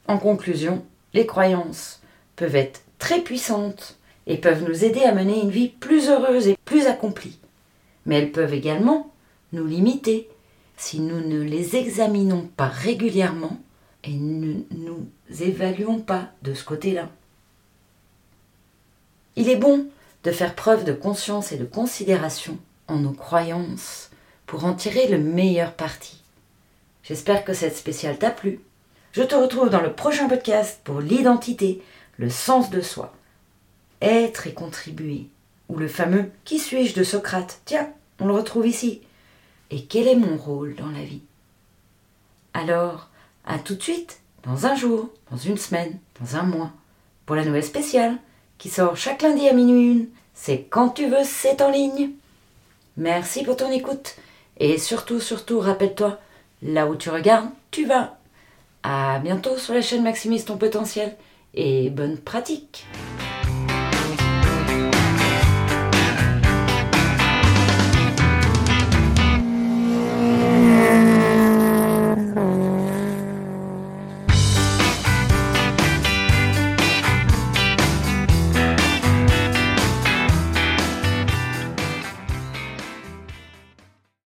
En 0.07 0.19
conclusion, 0.19 0.85
les 1.15 1.27
croyances 1.27 2.01
peuvent 2.37 2.57
être 2.57 2.83
très 2.99 3.21
puissantes 3.21 3.99
et 4.27 4.37
peuvent 4.37 4.65
nous 4.65 4.85
aider 4.85 5.03
à 5.03 5.13
mener 5.13 5.41
une 5.41 5.51
vie 5.51 5.69
plus 5.69 6.09
heureuse 6.09 6.49
et 6.49 6.57
plus 6.65 6.87
accomplie. 6.87 7.39
Mais 8.07 8.17
elles 8.17 8.33
peuvent 8.33 8.55
également 8.55 9.13
nous 9.53 9.67
limiter 9.67 10.29
si 10.77 11.01
nous 11.01 11.21
ne 11.21 11.41
les 11.41 11.77
examinons 11.77 12.49
pas 12.57 12.69
régulièrement 12.69 13.59
et 14.05 14.13
ne 14.13 14.63
nous 14.77 15.09
évaluons 15.41 16.01
pas 16.01 16.31
de 16.43 16.55
ce 16.55 16.65
côté-là. 16.65 17.09
Il 19.39 19.49
est 19.49 19.57
bon 19.57 19.87
de 20.25 20.33
faire 20.33 20.57
preuve 20.57 20.83
de 20.83 20.93
conscience 20.93 21.53
et 21.53 21.59
de 21.59 21.65
considération 21.65 22.59
en 22.89 22.97
nos 22.97 23.13
croyances 23.13 24.11
pour 24.47 24.65
en 24.65 24.75
tirer 24.75 25.07
le 25.07 25.19
meilleur 25.19 25.75
parti. 25.75 26.25
J'espère 27.05 27.45
que 27.45 27.55
cette 27.55 27.77
spéciale 27.77 28.19
t'a 28.19 28.33
plu. 28.33 28.59
Je 29.13 29.23
te 29.23 29.37
retrouve 29.37 29.71
dans 29.71 29.81
le 29.81 29.93
prochain 29.93 30.29
podcast 30.29 30.81
pour 30.83 31.01
l'identité, 31.01 31.81
le 32.17 32.31
sens 32.31 32.69
de 32.71 32.81
soi. 32.81 33.15
Être 34.03 34.49
et 34.49 34.55
contribuer. 34.55 35.29
Ou 35.69 35.77
le 35.77 35.87
fameux 35.87 36.33
Qui 36.45 36.59
suis-je 36.59 36.97
de 36.97 37.05
Socrate 37.05 37.61
Tiens, 37.65 37.93
on 38.19 38.27
le 38.27 38.35
retrouve 38.35 38.67
ici. 38.67 39.03
Et 39.71 39.85
quel 39.85 40.09
est 40.09 40.17
mon 40.17 40.37
rôle 40.37 40.75
dans 40.75 40.91
la 40.91 41.05
vie? 41.05 41.23
Alors, 42.55 43.09
à 43.47 43.61
tout 43.61 43.77
de 43.77 43.83
suite, 43.83 44.19
dans 44.43 44.67
un 44.67 44.75
jour, 44.75 45.11
dans 45.31 45.37
une 45.37 45.59
semaine, 45.59 45.97
dans 46.21 46.35
un 46.35 46.43
mois, 46.43 46.73
pour 47.25 47.37
la 47.37 47.45
nouvelle 47.45 47.63
spéciale 47.63 48.19
qui 48.59 48.69
sort 48.69 48.97
chaque 48.97 49.23
lundi 49.23 49.49
à 49.49 49.53
minuit 49.53 49.93
une. 49.93 50.09
C'est 50.35 50.67
quand 50.69 50.91
tu 50.91 51.07
veux, 51.07 51.25
c'est 51.25 51.63
en 51.63 51.71
ligne. 51.71 52.11
Merci 52.97 53.45
pour 53.45 53.57
ton 53.57 53.71
écoute. 53.71 54.17
Et 54.59 54.79
surtout, 54.79 55.21
surtout, 55.21 55.61
rappelle-toi, 55.61 56.19
là 56.63 56.87
où 56.87 56.97
tu 56.97 57.11
regardes, 57.11 57.49
tu 57.71 57.87
vas. 57.87 58.19
À 58.83 59.19
bientôt 59.21 59.57
sur 59.57 59.75
la 59.75 59.83
chaîne 59.83 60.03
Maximise 60.03 60.45
ton 60.45 60.57
potentiel 60.57 61.17
et 61.55 61.91
bonne 61.91 62.19
pratique. 62.19 62.87